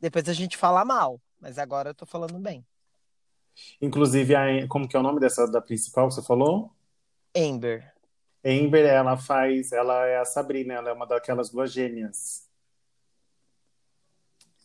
[0.00, 2.64] Depois a gente fala mal, mas agora eu tô falando bem.
[3.80, 6.70] Inclusive, a, como que é o nome dessa da principal que você falou?
[7.36, 7.92] Amber.
[8.44, 12.46] Amber, ela faz, ela é a Sabrina, ela é uma daquelas duas gêmeas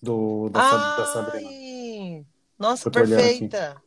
[0.02, 1.50] do da, Sa- da Sabrina.
[1.50, 2.26] Ai!
[2.58, 3.82] Nossa, tô olhando perfeita.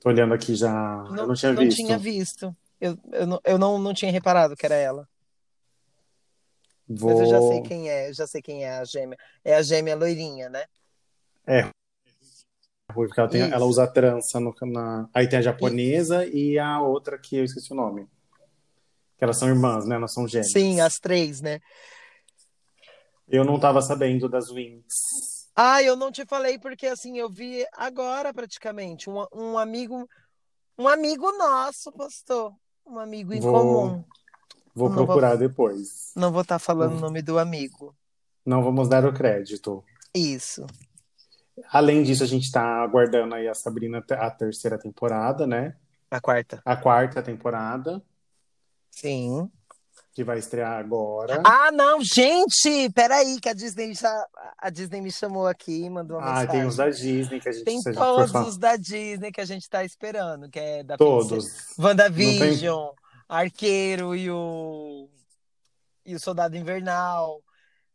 [0.00, 1.76] Tô olhando aqui já, eu não tinha visto.
[1.76, 2.56] tinha visto.
[2.80, 5.08] Eu, eu, não, eu não, não tinha reparado que era ela.
[6.88, 7.10] Vou...
[7.10, 9.18] Mas eu já sei quem é, eu já sei quem é a gêmea.
[9.44, 10.64] É a gêmea loirinha, né?
[11.46, 11.68] É.
[12.94, 13.54] Porque ela, tem, Isso.
[13.54, 15.08] ela usa trança no, na...
[15.12, 18.08] Aí tem a japonesa e a outra que eu esqueci o nome.
[19.18, 19.96] Que elas são irmãs, né?
[19.96, 20.50] Elas são gêmeas.
[20.50, 21.60] Sim, as três, né?
[23.28, 24.86] Eu não tava sabendo das Winx.
[25.54, 29.10] Ah, eu não te falei porque assim, eu vi agora praticamente.
[29.10, 30.08] Um, um amigo,
[30.78, 32.54] um amigo nosso postou.
[32.86, 34.04] Um amigo em Vou- comum.
[34.78, 36.12] Vou Não vou- procurar depois.
[36.14, 36.98] Não vou estar falando Uhum.
[36.98, 37.94] o nome do amigo.
[38.46, 39.82] Não vamos dar o crédito.
[40.14, 40.64] Isso.
[41.72, 45.74] Além disso, a gente tá aguardando aí a Sabrina, a terceira temporada, né?
[46.10, 46.62] A quarta.
[46.64, 48.00] A quarta temporada,
[48.90, 49.50] Sim.
[50.12, 51.42] que vai estrear agora.
[51.44, 52.88] Ah, não, gente!
[52.94, 54.26] Peraí, que a Disney, já,
[54.56, 56.50] a Disney me chamou aqui e mandou uma Ah, mensagem.
[56.52, 59.68] tem os da Disney que a gente Tem todos os da Disney que a gente
[59.68, 61.76] tá esperando, que é da Todos.
[61.78, 62.90] WandaVision,
[63.28, 65.08] Arqueiro e o
[66.04, 67.42] e o Soldado Invernal.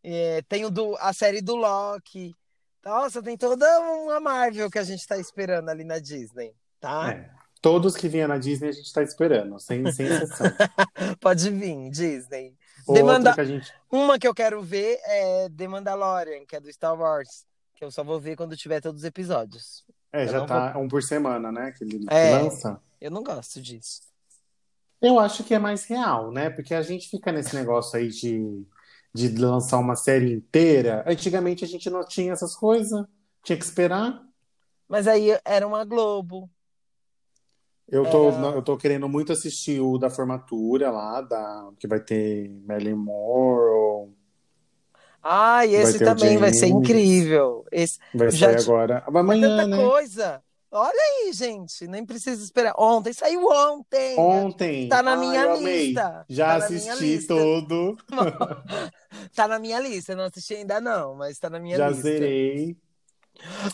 [0.03, 2.35] É, tem o do, a série do Loki.
[2.85, 7.11] Nossa, tem toda uma Marvel que a gente tá esperando ali na Disney, tá?
[7.13, 7.29] É.
[7.61, 10.47] Todos que vinha na Disney a gente tá esperando, sem, sem exceção.
[11.21, 12.53] Pode vir, Disney.
[12.85, 13.73] Demanda- que a gente.
[13.89, 17.89] Uma que eu quero ver é The Mandalorian, que é do Star Wars, que eu
[17.89, 19.85] só vou ver quando tiver todos os episódios.
[20.11, 21.71] É, Eu já tá um por semana, né?
[21.71, 22.31] Que ele É.
[22.37, 22.79] lança.
[22.99, 24.01] Eu não gosto disso.
[25.03, 26.49] Eu acho que é mais real, né?
[26.49, 28.65] Porque a gente fica nesse negócio aí de,
[29.13, 31.03] de lançar uma série inteira.
[31.05, 33.05] Antigamente a gente não tinha essas coisas,
[33.43, 34.23] tinha que esperar.
[34.87, 36.49] Mas aí era uma Globo.
[37.89, 41.99] Eu tô, não, eu tô querendo muito assistir o da formatura lá, da, que vai
[41.99, 44.09] ter Marilyn Monroe,
[45.21, 47.65] Ai, Vai esse o também vai ser incrível.
[47.71, 49.03] Esse vai Já sair agora.
[49.07, 49.77] é Amanhã, tanta né?
[49.77, 50.43] coisa.
[50.75, 52.73] Olha aí, gente, nem precisa esperar.
[52.77, 54.17] Ontem saiu ontem.
[54.17, 54.89] Ontem.
[54.89, 55.87] Tá na Ai, minha amei.
[55.87, 56.25] lista.
[56.29, 57.95] Já Tá assisti tudo,
[59.35, 60.15] Tá na minha lista.
[60.15, 62.01] Não assisti ainda não, mas tá na minha já lista.
[62.01, 62.77] zerei.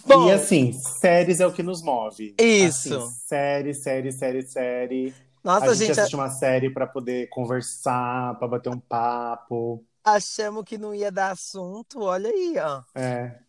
[0.06, 2.36] Bom, E assim, séries é o que nos move.
[2.40, 2.96] Isso.
[2.96, 5.14] Assim, série, série, série, série.
[5.44, 9.86] nossa, a gente gente, assiste uma série pra poder conversar, pra bater um papo.
[10.04, 12.02] achamos que não ia dar assunto.
[12.02, 12.84] Olha aí, ó.
[12.96, 13.40] É.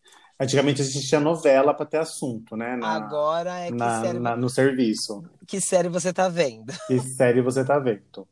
[0.40, 2.74] Antigamente a gente tinha novela pra ter assunto, né?
[2.74, 5.22] Na, Agora é que, na- série, na- no serviço.
[5.46, 6.72] que série você tá vendo?
[6.86, 8.26] Que série você tá vendo?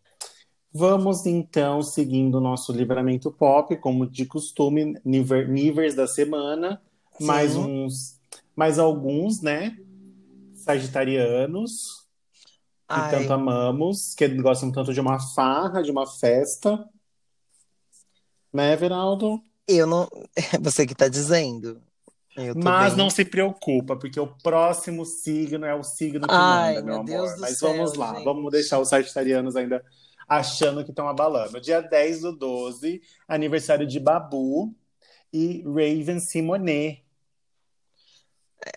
[0.73, 6.81] Vamos então seguindo o nosso livramento pop, como de costume, niver- níveis da semana,
[7.19, 7.25] Sim.
[7.27, 8.19] mais uns,
[8.57, 9.77] mais alguns, né?
[10.55, 12.07] Sagitarianos,
[12.89, 16.89] que Ai, tanto amamos, que gostam tanto de uma farra, de uma festa.
[18.53, 19.43] Né, Everaldo?
[19.67, 20.09] eu não.
[20.63, 21.83] Você que tá dizendo.
[22.57, 26.85] Mas bem- não se preocupa, porque o próximo signo é o signo que Ai, manda,
[26.87, 27.35] meu meu Deus amor.
[27.37, 28.25] do Mas céu, vamos lá, gente.
[28.25, 29.85] vamos deixar os sagitarianos ainda
[30.29, 31.61] achando que estão abalando.
[31.61, 34.75] Dia 10 do 12, aniversário de Babu
[35.33, 37.05] e Raven Simonet.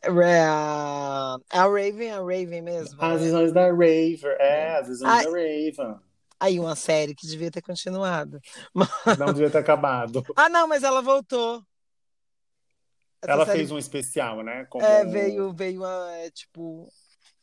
[0.03, 3.01] É a a Raven, a Raven mesmo.
[3.01, 3.25] As né?
[3.25, 5.23] visões da Raver, é, as visões Ai.
[5.25, 5.99] da Raven.
[6.39, 8.39] Aí uma série que devia ter continuado.
[9.19, 10.23] Não devia ter acabado.
[10.35, 11.63] Ah, não, mas ela voltou.
[13.21, 14.65] Ela série- fez um especial, né?
[14.69, 14.83] Como...
[14.83, 16.87] É, veio, veio a, é, tipo,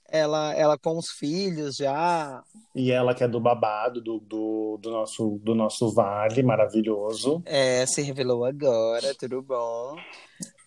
[0.09, 2.43] ela, ela com os filhos já.
[2.75, 7.43] E ela que é do babado, do, do, do nosso, do nosso vale maravilhoso.
[7.45, 9.97] É, se revelou agora, tudo bom.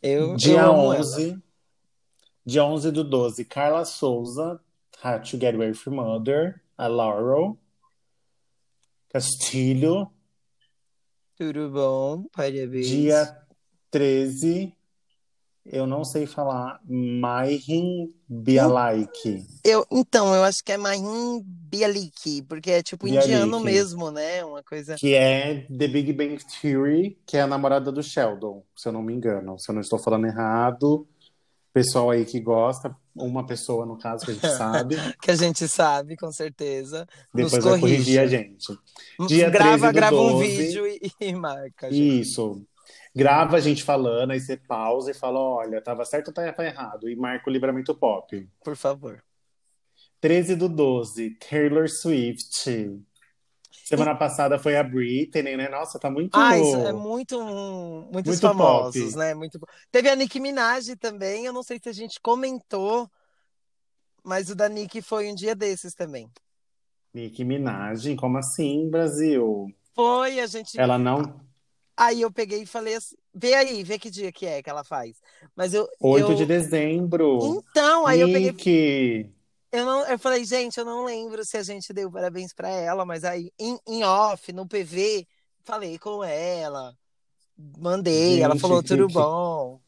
[0.02, 1.00] Eu, Dia eu amo ela.
[1.00, 1.38] 11,
[2.46, 4.60] dia 11 do 12, Carla Souza,
[5.04, 7.58] How to Get Away from Mother, a Laurel,
[9.10, 10.10] Castilho,
[11.36, 12.88] Tudo bom, parabéns.
[12.88, 13.38] dia
[13.90, 14.74] 13,
[15.66, 19.46] eu não sei falar, Mayrin Bialik.
[19.64, 23.28] Eu, então, eu acho que é Mahim Bialik, porque é tipo Bialik.
[23.28, 24.44] indiano mesmo, né?
[24.44, 24.96] Uma coisa.
[24.96, 29.04] que é The Big Bang Theory, que é a namorada do Sheldon, se eu não
[29.04, 29.60] me engano.
[29.60, 31.08] Se eu não estou falando errado,
[31.74, 34.96] Pessoal aí que gosta, uma pessoa no caso que a gente sabe.
[35.22, 37.08] que a gente sabe, com certeza.
[37.34, 37.96] Depois vai corrige.
[37.96, 38.78] corrigir a gente.
[39.26, 41.90] Dia grava, grava 12, um vídeo e, e marca.
[41.90, 42.22] Gente.
[42.22, 42.62] Isso.
[43.14, 47.10] Grava a gente falando, aí você pausa e fala: olha, tava certo ou tava errado?
[47.10, 48.50] E marca o livramento pop.
[48.64, 49.22] Por favor.
[50.22, 53.02] 13 do 12, Taylor Swift.
[53.84, 55.68] Semana passada foi a Britney, né?
[55.68, 56.38] Nossa, tá muito.
[56.38, 57.42] Ah, isso é muito.
[58.12, 59.18] Muitos muito famosos, pop.
[59.18, 59.34] né?
[59.34, 59.60] Muito...
[59.92, 61.46] Teve a Nicki Minaj também.
[61.46, 63.10] Eu não sei se a gente comentou,
[64.24, 66.30] mas o da Nicki foi um dia desses também.
[67.14, 69.68] Nicki Minaj, como assim, Brasil?
[69.94, 70.80] Foi, a gente.
[70.80, 71.42] Ela não.
[72.02, 74.84] Aí eu peguei e falei assim: vê aí, vê que dia que é que ela
[74.84, 75.22] faz.
[75.56, 75.88] Mas eu.
[76.00, 76.36] 8 eu...
[76.36, 77.40] de dezembro.
[77.44, 78.48] Então, aí Nick.
[78.48, 79.30] eu peguei.
[79.72, 83.06] Eu, não, eu falei, gente, eu não lembro se a gente deu parabéns para ela,
[83.06, 85.28] mas aí em, off, no PV,
[85.64, 86.94] falei com ela,
[87.78, 89.14] mandei, gente, ela falou tudo que...
[89.14, 89.80] bom.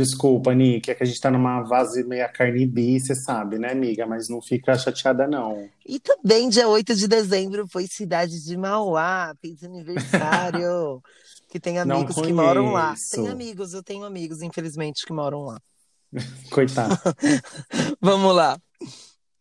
[0.00, 3.72] Desculpa, Nick, é que a gente tá numa vase meia carne bi, você sabe, né,
[3.72, 4.06] amiga?
[4.06, 5.68] Mas não fica chateada, não.
[5.86, 11.02] E também, dia 8 de dezembro, foi cidade de Mauá, fez aniversário.
[11.50, 12.94] que tem amigos que moram lá.
[13.10, 15.60] Tem amigos, eu tenho amigos, infelizmente, que moram lá.
[16.50, 16.98] Coitado.
[18.00, 18.58] Vamos lá.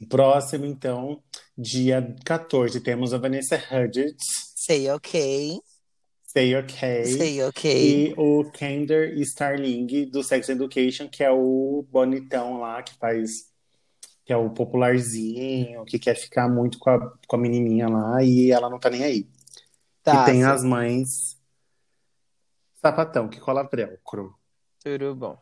[0.09, 1.23] Próximo, então,
[1.57, 4.17] dia 14, temos a Vanessa Hudgens.
[4.57, 5.57] Say ok.
[6.31, 7.05] Say ok.
[7.05, 7.65] Say ok.
[7.65, 13.49] E o Kender Starling do Sex Education, que é o bonitão lá que faz.
[14.23, 18.51] Que é o popularzinho, que quer ficar muito com a, com a menininha lá e
[18.51, 19.27] ela não tá nem aí.
[20.03, 20.43] Tá, e tem sim.
[20.43, 21.41] as mães
[22.75, 24.35] sapatão que cola velcro.
[24.83, 25.35] Tudo bom.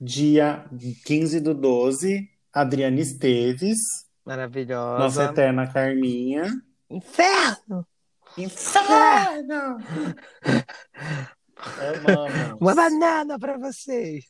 [0.00, 0.68] Dia
[1.06, 3.78] 15 do 12, Adriana Esteves.
[4.24, 4.98] Maravilhosa.
[4.98, 6.60] Nossa eterna Carminha.
[6.90, 7.86] Inferno!
[8.38, 9.78] Inferno!
[11.58, 12.60] Amamos.
[12.60, 14.26] Uma banana para vocês.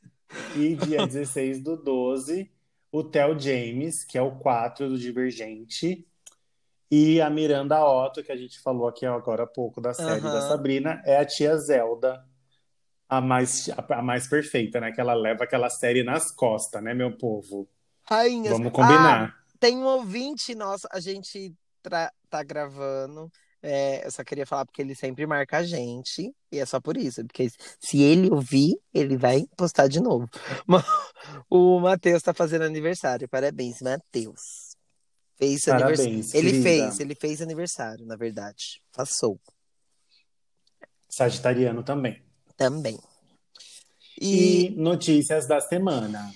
[0.56, 2.50] E dia 16 do 12,
[2.90, 6.06] o Theo James, que é o 4 do Divergente.
[6.90, 10.32] E a Miranda Otto, que a gente falou aqui agora há pouco da série uhum.
[10.32, 12.24] da Sabrina, é a tia Zelda,
[13.06, 14.90] a mais, a mais perfeita, né?
[14.90, 17.68] Que ela leva aquela série nas costas, né, meu povo?
[18.04, 18.56] Rainhas.
[18.56, 19.36] Vamos combinar.
[19.36, 23.30] Ah, tem um ouvinte nosso, a gente tá gravando.
[23.62, 26.96] É, eu só queria falar porque ele sempre marca a gente, e é só por
[26.96, 27.48] isso, porque
[27.80, 30.28] se ele ouvir, ele vai postar de novo.
[31.50, 34.68] o Matheus tá fazendo aniversário, parabéns, Matheus.
[35.36, 36.48] Fez parabéns, aniversário.
[36.48, 38.80] Ele fez, ele fez aniversário, na verdade.
[38.92, 39.40] Passou.
[41.08, 42.22] Sagitariano também.
[42.56, 42.98] Também.
[44.20, 44.66] E...
[44.66, 46.32] e notícias da semana.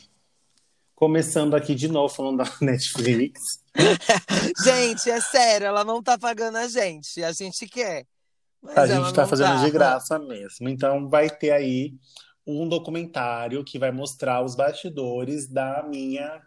[1.02, 3.40] Começando aqui de novo falando da Netflix.
[4.64, 7.24] gente, é sério, ela não tá pagando a gente.
[7.24, 8.06] A gente quer.
[8.68, 9.64] a gente tá fazendo tá.
[9.64, 10.68] de graça mesmo.
[10.68, 11.92] Então vai ter aí
[12.46, 16.40] um documentário que vai mostrar os bastidores da minha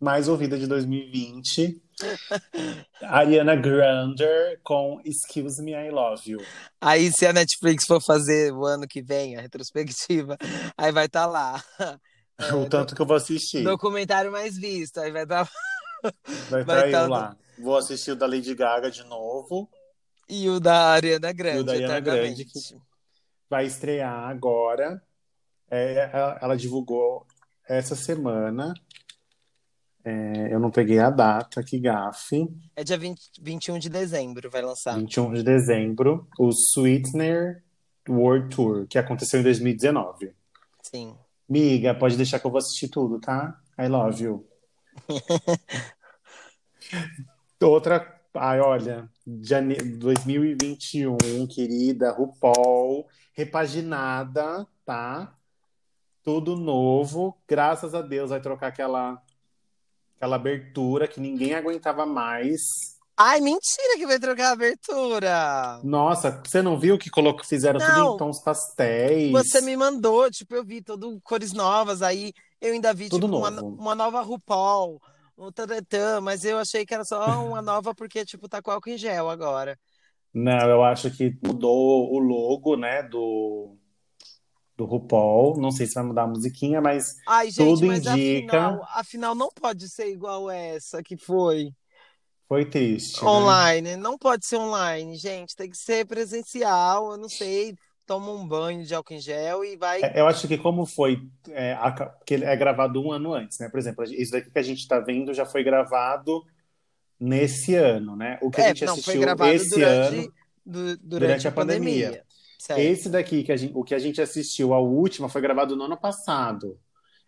[0.00, 1.78] mais ouvida de 2020.
[3.02, 4.24] Ariana Grande
[4.62, 6.40] com Excuse Me, I Love You.
[6.80, 10.38] Aí, se a Netflix for fazer o ano que vem a retrospectiva,
[10.74, 11.62] aí vai estar tá lá.
[12.38, 13.62] É, o tanto que eu vou assistir.
[13.62, 14.98] Documentário mais visto.
[14.98, 15.48] Aí vai estar.
[16.50, 17.06] Vai estar tá tá...
[17.06, 17.36] lá.
[17.58, 19.70] Vou assistir o da Lady Gaga de novo.
[20.28, 21.58] E o da Ariana Grande.
[21.58, 22.58] E o da Ariana Grande, que
[23.48, 25.02] vai estrear agora.
[25.70, 27.26] É, ela, ela, divulgou
[27.68, 28.74] essa semana.
[30.04, 32.46] É, eu não peguei a data, que gafe.
[32.76, 34.98] É dia 20, 21 de dezembro, vai lançar.
[34.98, 37.62] 21 de dezembro, o Sweetener
[38.08, 40.34] World Tour, que aconteceu em 2019.
[40.82, 41.16] Sim.
[41.48, 43.60] Miga, pode deixar que eu vou assistir tudo, tá?
[43.78, 44.46] I love you.
[47.60, 48.20] Outra.
[48.34, 49.08] Ai, olha,
[49.42, 49.76] jane...
[49.76, 55.34] 2021, querida, RuPaul, repaginada, tá?
[56.22, 57.36] Tudo novo.
[57.46, 59.22] Graças a Deus vai trocar aquela,
[60.16, 62.93] aquela abertura que ninguém aguentava mais.
[63.16, 65.80] Ai, mentira que vai trocar a abertura.
[65.84, 69.32] Nossa, você não viu que colocou, fizeram não, tudo em tons pastéis?
[69.32, 73.38] Você me mandou, tipo, eu vi tudo cores novas, aí eu ainda vi tudo tipo,
[73.38, 75.00] uma, uma, nova RuPaul,
[75.38, 78.90] um tatatã, mas eu achei que era só uma nova porque, tipo, tá com álcool
[78.90, 79.78] em gel agora.
[80.32, 83.76] Não, eu acho que mudou o logo, né, do,
[84.76, 85.60] do RuPaul.
[85.60, 88.58] Não sei se vai mudar a musiquinha, mas Ai, gente, tudo mas indica.
[88.58, 91.72] Afinal, afinal, não pode ser igual essa que foi.
[92.54, 93.20] Foi triste.
[93.20, 93.28] Né?
[93.28, 93.96] Online, né?
[93.96, 95.56] não pode ser online, gente.
[95.56, 97.10] Tem que ser presencial.
[97.10, 97.74] Eu não sei.
[98.06, 100.00] Toma um banho de álcool em gel e vai.
[100.02, 101.90] É, eu acho que como foi, é, a,
[102.24, 103.68] que é gravado um ano antes, né?
[103.68, 106.44] Por exemplo, isso daqui que a gente está vendo já foi gravado
[107.18, 108.38] nesse ano, né?
[108.40, 110.32] O que é, a gente não, assistiu esse durante, ano
[110.64, 112.06] do, durante, durante, a, pandemia.
[112.06, 112.24] pandemia.
[112.56, 112.78] Certo.
[112.78, 115.84] Esse daqui, que a gente, o que a gente assistiu, a última, foi gravado no
[115.84, 116.78] ano passado.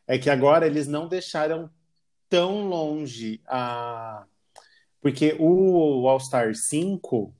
[0.07, 1.68] É que agora eles não deixaram
[2.29, 4.24] tão longe a.
[5.01, 7.32] Porque o All Star 5,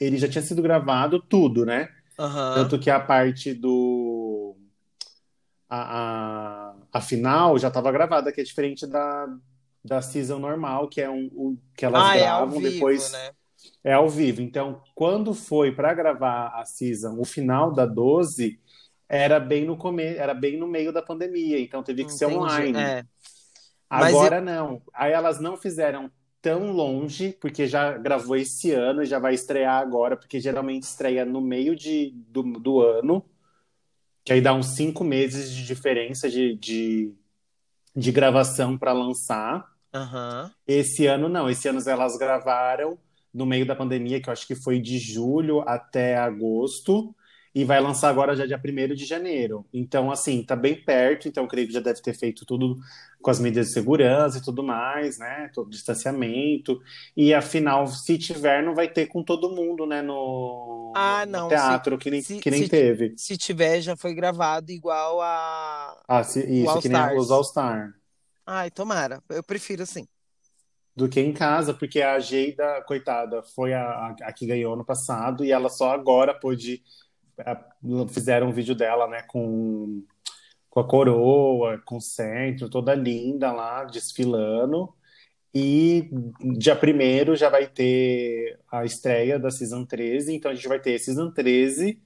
[0.00, 1.88] ele já tinha sido gravado tudo, né?
[2.18, 2.54] Aham.
[2.54, 4.56] Tanto que a parte do.
[5.68, 9.26] A, a, a final já estava gravada, que é diferente da,
[9.84, 13.10] da season normal, que é um, o que elas Ah, é ao gravam vivo, depois.
[13.12, 13.30] né?
[13.82, 14.42] É ao vivo.
[14.42, 18.60] Então, quando foi para gravar a season, o final da 12
[19.08, 20.02] era bem no come...
[20.04, 22.40] era bem no meio da pandemia, então teve que ser Entendi.
[22.40, 22.78] online.
[22.78, 23.04] É.
[23.88, 24.82] Agora não.
[24.92, 26.10] Aí elas não fizeram
[26.44, 31.24] tão longe, porque já gravou esse ano e já vai estrear agora, porque geralmente estreia
[31.24, 33.24] no meio de, do, do ano,
[34.22, 37.14] que aí dá uns cinco meses de diferença de, de,
[37.96, 39.72] de gravação para lançar.
[39.94, 40.52] Aham.
[40.66, 42.98] Esse ano não, esse ano elas gravaram
[43.32, 47.16] no meio da pandemia, que eu acho que foi de julho até agosto,
[47.54, 49.64] e vai lançar agora já dia 1 de janeiro.
[49.72, 52.76] Então, assim, tá bem perto, então eu creio que já deve ter feito tudo
[53.22, 55.50] com as medidas de segurança e tudo mais, né?
[55.54, 56.80] Todo distanciamento.
[57.16, 60.02] E afinal, se tiver, não vai ter com todo mundo, né?
[60.02, 63.16] No, Ah, no não, teatro, que nem, se- que nem se- teve.
[63.16, 65.96] Se tiver, já foi gravado igual a.
[66.08, 67.14] Ah, se- isso, All que nem Stars.
[67.14, 67.94] os All-Star.
[68.46, 69.22] Ai, tomara.
[69.28, 70.06] Eu prefiro assim.
[70.96, 74.84] do que em casa, porque a Geida, coitada, foi a, a, a que ganhou no
[74.84, 76.82] passado e ela só agora pôde.
[78.08, 80.02] Fizeram um vídeo dela, né, com,
[80.70, 84.92] com a coroa, com o centro, toda linda lá, desfilando.
[85.54, 86.10] E
[86.58, 90.98] dia primeiro já vai ter a estreia da Season 13, então a gente vai ter
[90.98, 92.02] Season 13,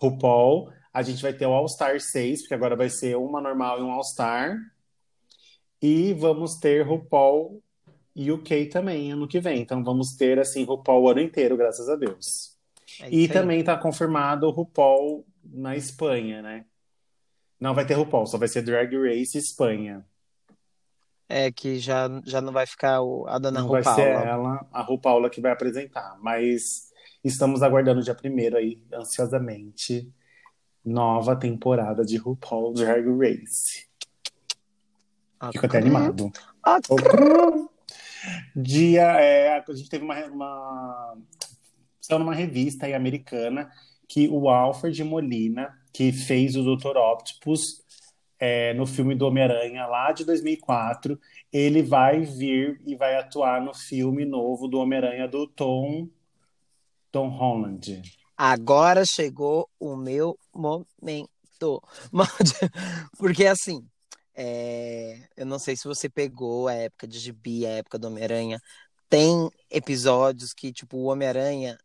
[0.00, 3.80] RuPaul, a gente vai ter o All Star 6, porque agora vai ser uma normal
[3.80, 4.56] e um All Star.
[5.82, 7.60] E vamos ter RuPaul
[8.16, 9.60] UK também ano que vem.
[9.60, 12.53] Então vamos ter assim RuPaul o ano inteiro, graças a Deus.
[13.00, 16.64] É E também tá confirmado o RuPaul na Espanha, né?
[17.58, 20.04] Não vai ter RuPaul, só vai ser Drag Race Espanha.
[21.28, 24.02] É que já, já não vai ficar o, a dona Não vai RuPaula.
[24.02, 26.92] ser ela, a RuPaula que vai apresentar, mas
[27.22, 30.12] estamos aguardando o dia primeiro aí, ansiosamente,
[30.84, 33.88] nova temporada de RuPaul Drag Race.
[35.40, 36.30] Ah, Fico até animado.
[36.62, 36.78] ah,
[38.56, 41.16] Dia, é, a gente teve uma, uma
[42.06, 43.70] saiu numa revista aí americana
[44.08, 46.96] que o Alfred Molina, que fez o Dr.
[46.96, 47.82] Octopus
[48.38, 51.18] é, no filme do Homem-Aranha lá de 2004,
[51.52, 56.08] ele vai vir e vai atuar no filme novo do Homem-Aranha do Tom
[57.10, 58.02] Tom Holland.
[58.36, 61.28] Agora chegou o meu momento.
[63.16, 63.86] Porque assim,
[64.34, 68.60] é, eu não sei se você pegou a época de Gibi, a época do Homem-Aranha.
[69.08, 71.78] Tem episódios que, tipo, o Homem-Aranha.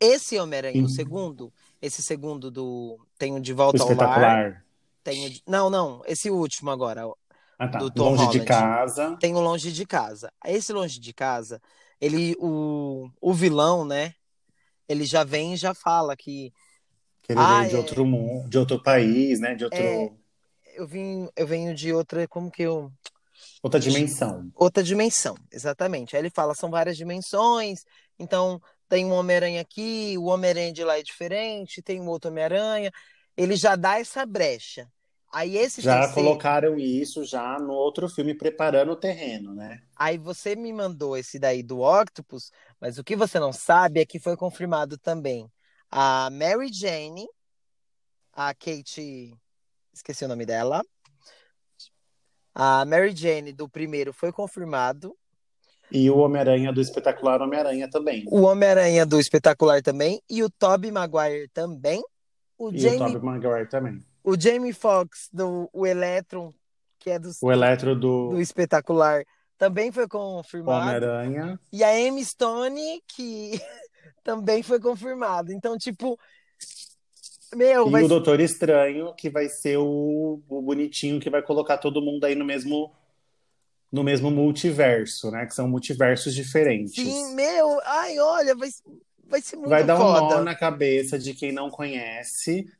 [0.00, 0.94] Esse Homem-Aranha, o Sim.
[0.94, 2.98] segundo, esse segundo do.
[3.18, 4.64] Tem o De O Volta ao Lar.
[5.04, 7.02] Tem o de- Não, não, esse último agora.
[7.58, 7.78] Ah, tá.
[7.78, 8.44] do Tom Longe de Holland.
[8.46, 9.16] casa.
[9.20, 10.32] Tem o Longe de Casa.
[10.46, 11.60] Esse Longe de Casa,
[12.00, 12.34] ele.
[12.40, 14.14] O, o vilão, né?
[14.88, 16.52] Ele já vem e já fala que
[17.22, 17.78] Que ele Ah, veio de é.
[17.78, 19.54] outro mundo, de outro país, né?
[19.54, 20.10] De outro, É.
[20.74, 22.90] eu vim, eu venho de outra, como que eu,
[23.62, 24.50] outra dimensão.
[24.56, 26.16] outra dimensão, exatamente.
[26.16, 27.84] Aí ele fala, são várias dimensões,
[28.18, 28.60] então
[28.90, 32.90] tem um Homem-Aranha aqui, o Homem-Aranha de lá é diferente, tem um outro Homem-Aranha.
[33.36, 34.90] Ele já dá essa brecha.
[35.32, 39.80] Aí esse Já colocaram isso já no outro filme, preparando o terreno, né?
[39.94, 44.04] aí você me mandou esse daí do Octopus, mas o que você não sabe é
[44.04, 45.48] que foi confirmado também
[45.88, 47.28] a Mary Jane,
[48.32, 49.32] a Kate,
[49.92, 50.82] esqueci o nome dela.
[52.52, 55.16] A Mary Jane do primeiro foi confirmado.
[55.92, 58.24] E o Homem-Aranha do espetacular Homem-Aranha também.
[58.28, 60.20] O Homem-Aranha do Espetacular também.
[60.30, 62.02] E o Tobey Maguire também.
[62.56, 64.04] O E o Jamie, Tobey Maguire também.
[64.22, 66.52] o Jamie Foxx do o Electron,
[66.98, 69.24] que é do, O Eletro do do Espetacular,
[69.58, 70.82] também foi confirmado.
[70.82, 71.58] Homem-Aranha.
[71.72, 73.52] E a Emma Stone, que
[74.22, 75.52] também foi confirmado.
[75.52, 76.18] Então, tipo,
[77.54, 81.78] meu, E vai o Doutor Estranho, que vai ser o, o bonitinho que vai colocar
[81.78, 82.92] todo mundo aí no mesmo
[83.92, 85.46] no mesmo multiverso, né?
[85.46, 86.94] Que são multiversos diferentes.
[86.94, 88.68] Sim, meu, ai, olha, vai,
[89.26, 90.36] vai ser muito Vai dar um foda.
[90.36, 92.70] nó na cabeça de quem não conhece,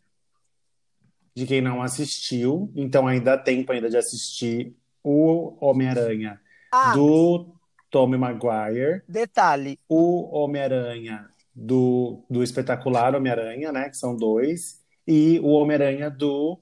[1.35, 2.71] de quem não assistiu.
[2.77, 6.41] Então ainda dá tempo ainda de assistir o Homem-Aranha
[6.71, 7.55] Ah, do
[7.91, 13.89] Tobey Maguire, detalhe, o Homem-Aranha do, do espetacular Homem-Aranha, né?
[13.91, 16.61] Que são dois, e o Homem-Aranha do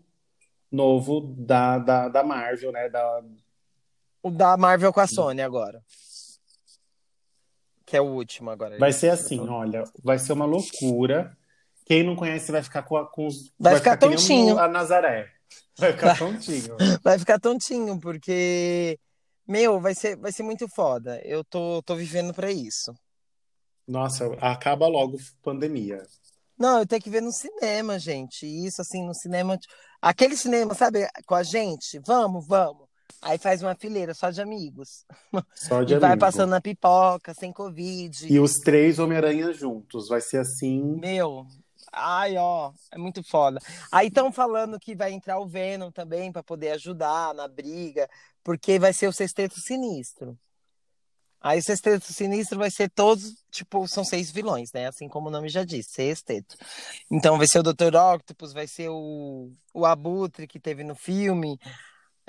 [0.73, 2.89] novo da, da, da Marvel, né?
[2.89, 3.23] Da,
[4.23, 5.83] o da Marvel com a Sony agora.
[7.85, 8.79] Que é o último agora.
[8.79, 11.35] vai ser assim, olha, vai ser uma loucura
[11.87, 13.51] Quem não conhece vai ficar com, a, com os.
[13.59, 14.59] Vai ficar que nem tontinho.
[14.59, 15.31] A Nazaré.
[15.79, 16.77] Vai ficar tontinho.
[17.03, 18.99] Vai ficar tontinho, porque,
[19.47, 21.21] meu, vai ser, vai ser muito foda.
[21.25, 22.93] Eu tô, tô vivendo pra isso.
[23.87, 26.03] Nossa, acaba logo pandemia.
[26.59, 28.45] Não, eu tenho que ver no cinema, gente.
[28.45, 29.57] Isso, assim, no cinema.
[30.03, 32.01] Aquele cinema, sabe, com a gente?
[32.05, 32.88] Vamos, vamos.
[33.21, 35.05] Aí faz uma fileira só de amigos.
[35.55, 36.21] Só de e vai amigo.
[36.21, 38.33] passando na pipoca, sem Covid.
[38.33, 40.09] E os três Homem-Aranha juntos.
[40.09, 40.81] Vai ser assim.
[41.01, 41.45] Meu,
[41.93, 43.59] ai, ó, é muito foda.
[43.91, 48.09] Aí estão falando que vai entrar o Venom também para poder ajudar na briga,
[48.45, 50.39] porque vai ser o Sexteto Sinistro.
[51.41, 54.89] Aí o Sexteto Sinistro vai ser todos, tipo, são seis vilões, né?
[54.89, 56.57] Assim como o nome já diz, Sexteto.
[57.11, 57.95] Então vai ser o Dr.
[57.95, 61.59] Octopus, vai ser o, o Abutre que teve no filme.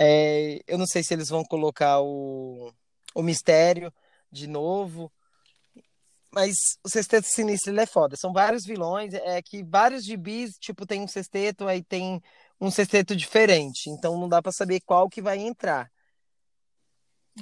[0.02, 2.72] É, eu não sei se eles vão colocar o,
[3.14, 3.91] o Mistério
[4.32, 5.12] de novo.
[6.32, 8.16] Mas o Sexteto Sinistro ele é foda.
[8.16, 9.14] São vários vilões.
[9.14, 12.22] É que vários gibis, tipo, tem um sexteto, aí tem
[12.62, 13.89] um sexteto diferente.
[13.89, 15.91] Então não dá pra saber qual que vai entrar.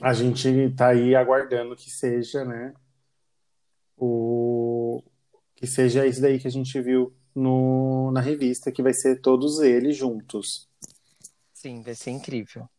[0.02, 2.74] A gente tá aí aguardando que seja, né?
[3.96, 5.04] O
[5.56, 9.60] que seja isso daí que a gente viu no, na revista, que vai ser todos
[9.60, 10.67] eles juntos.
[11.60, 12.70] Sim, vai ser incrível.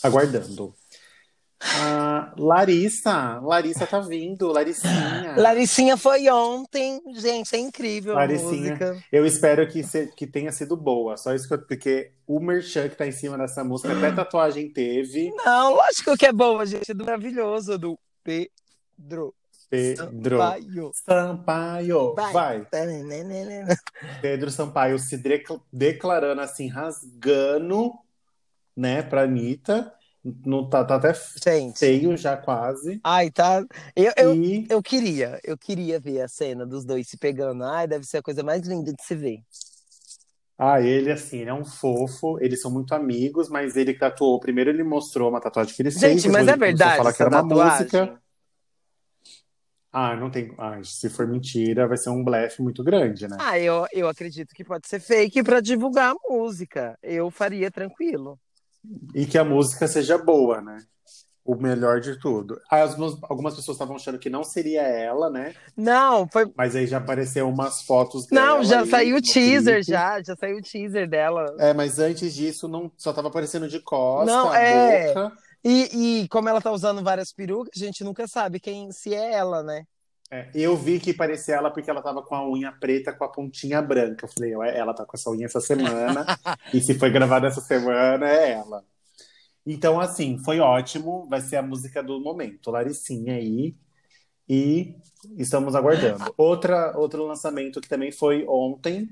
[0.00, 0.72] Aguardando.
[1.60, 5.34] Ah, Larissa, Larissa tá vindo, Larissinha.
[5.36, 8.78] Laricinha foi ontem, gente, é incrível Laricinha.
[9.10, 11.16] Eu espero que, se- que tenha sido boa.
[11.16, 14.72] Só isso que eu, porque o merchan que tá em cima dessa música, até tatuagem
[14.72, 15.32] teve.
[15.44, 19.34] Não, lógico que é boa, gente, é do maravilhoso, do Pedro
[19.70, 20.92] Pedro Sampaio.
[20.92, 22.14] Sampaio.
[22.14, 22.32] Vai.
[22.32, 22.66] Vai.
[24.20, 27.92] Pedro Sampaio se decla- declarando assim, rasgando,
[28.76, 29.92] né, pra Anitta.
[30.44, 33.00] Não tá, tá até Gente, feio já quase.
[33.02, 33.64] ai, tá.
[33.96, 37.64] Eu, eu, E eu queria, eu queria ver a cena dos dois se pegando.
[37.64, 39.38] Ai, deve ser a coisa mais linda de se ver.
[40.58, 44.38] ah, ele assim, ele é um fofo, eles são muito amigos, mas ele que tatuou,
[44.38, 47.30] primeiro ele mostrou uma tatuagem que ele fez, Gente, mas é verdade falar que era
[47.30, 47.78] uma tatuagem?
[47.84, 48.19] música.
[49.92, 50.54] Ah, não tem.
[50.56, 53.36] Ah, se for mentira, vai ser um blefe muito grande, né?
[53.40, 56.96] Ah, eu, eu acredito que pode ser fake para divulgar a música.
[57.02, 58.38] Eu faria tranquilo.
[59.14, 60.78] E que a música seja boa, né?
[61.44, 62.60] O melhor de tudo.
[62.70, 65.54] Aí algumas, algumas pessoas estavam achando que não seria ela, né?
[65.76, 66.46] Não, foi.
[66.56, 69.90] Mas aí já apareceu umas fotos Não, dela já aí saiu o teaser, clipe.
[69.90, 71.46] já, já saiu o teaser dela.
[71.58, 75.08] É, mas antes disso não só tava aparecendo de costa, Não, a é.
[75.14, 75.32] boca.
[75.62, 79.32] E, e como ela tá usando várias perucas, a gente nunca sabe quem se é
[79.32, 79.84] ela, né?
[80.32, 83.28] É, eu vi que parecia ela porque ela tava com a unha preta com a
[83.28, 84.26] pontinha branca.
[84.26, 86.24] Eu falei, ela tá com essa unha essa semana.
[86.72, 88.84] e se foi gravada essa semana, é ela.
[89.66, 91.26] Então, assim, foi ótimo.
[91.28, 92.70] Vai ser a música do momento.
[92.70, 93.74] Laricinha aí.
[94.48, 94.94] E
[95.36, 96.32] estamos aguardando.
[96.38, 99.08] Outra, outro lançamento que também foi ontem.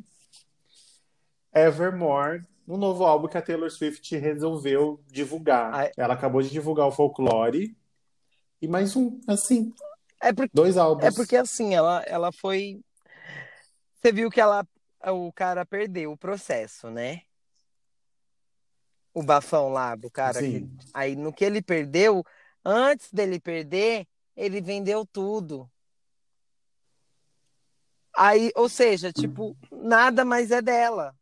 [1.53, 2.44] Evermore.
[2.68, 5.72] Um novo álbum que a Taylor Swift resolveu divulgar.
[5.74, 5.90] Ai.
[5.96, 7.74] Ela acabou de divulgar o Folklore.
[8.60, 9.72] E mais um, assim,
[10.20, 11.06] É porque, dois álbuns.
[11.06, 12.78] é porque assim, ela, ela foi.
[13.94, 14.66] Você viu que ela,
[15.06, 17.22] o cara perdeu o processo, né?
[19.14, 20.38] O bafão lá do cara.
[20.38, 20.78] que- Sim.
[20.92, 22.22] Aí no que ele perdeu,
[22.62, 24.06] antes dele perder,
[24.36, 25.70] ele vendeu tudo.
[28.14, 31.16] Aí, ou seja, tipo, nada mais é dela.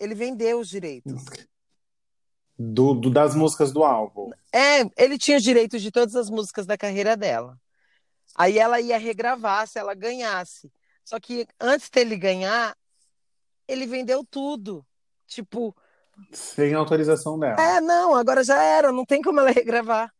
[0.00, 1.22] Ele vendeu os direitos.
[2.58, 4.30] Do, do- das músicas do álbum.
[4.52, 7.56] É, ele tinha os direitos de todas as músicas da carreira dela.
[8.34, 10.72] Aí ela ia regravar se ela ganhasse.
[11.04, 12.76] Só que antes dele ganhar,
[13.68, 14.86] ele vendeu tudo.
[15.26, 15.76] Tipo,
[16.32, 17.60] Sem autorização dela.
[17.60, 20.12] é, não, agora já era, não tem como ela regravar.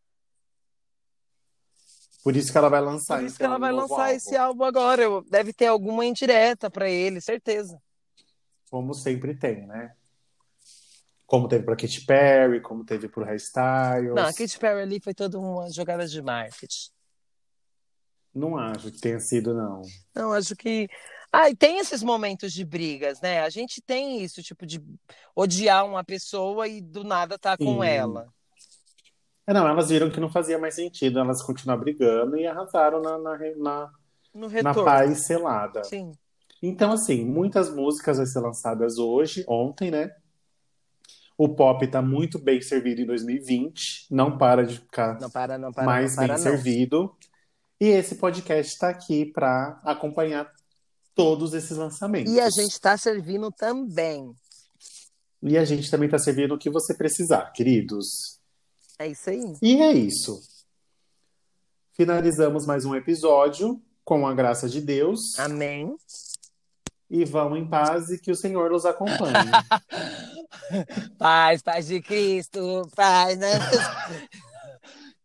[2.22, 3.18] Por isso que ela vai lançar.
[3.18, 4.10] Por isso que ela vai lançar álbum.
[4.12, 5.02] esse álbum agora.
[5.02, 7.80] Eu- Deve ter alguma indireta pra ele, certeza.
[8.70, 9.94] Como sempre tem, né?
[11.26, 14.14] Como teve pra Katy Perry, como teve pro Harry Styles.
[14.14, 16.90] Não, a Katy Perry ali foi toda uma jogada de marketing.
[18.34, 19.82] Não acho que tenha sido, não.
[20.14, 20.88] Não, acho que.
[21.32, 23.42] Ah, e tem esses momentos de brigas, né?
[23.42, 24.82] A gente tem isso, tipo, de
[25.34, 27.86] odiar uma pessoa e do nada tá com Sim.
[27.88, 28.26] ela.
[29.46, 33.18] É, não, elas viram que não fazia mais sentido elas continuar brigando e arrasaram na,
[33.18, 33.90] na, na,
[34.34, 34.84] No na retorno.
[34.84, 35.82] paz selada.
[35.84, 36.12] Sim.
[36.62, 40.14] Então, assim, muitas músicas vão ser lançadas hoje, ontem, né?
[41.36, 45.72] O pop tá muito bem servido em 2020, não para de ficar Não para, não
[45.72, 47.16] para, mais para, bem servido.
[47.80, 50.52] E esse podcast está aqui para acompanhar
[51.14, 52.30] todos esses lançamentos.
[52.30, 54.34] E a gente tá servindo também.
[55.42, 58.38] E a gente também está servindo o que você precisar, queridos.
[58.98, 59.54] É isso aí.
[59.62, 60.42] E é isso.
[61.94, 65.38] Finalizamos mais um episódio com a graça de Deus.
[65.38, 65.96] Amém.
[67.10, 69.50] E vão em paz e que o Senhor os acompanhe.
[71.18, 73.52] paz, paz de Cristo, paz, né?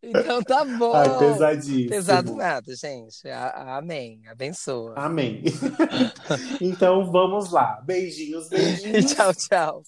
[0.08, 0.94] Então tá bom.
[0.94, 1.88] Ai, pesadíssimo.
[1.88, 3.28] Pesado nada, gente.
[3.28, 4.20] Amém.
[4.28, 4.94] Abençoa.
[4.96, 5.42] Amém.
[6.60, 7.82] então vamos lá.
[7.84, 9.12] Beijinhos, beijinhos.
[9.12, 9.82] tchau, tchau.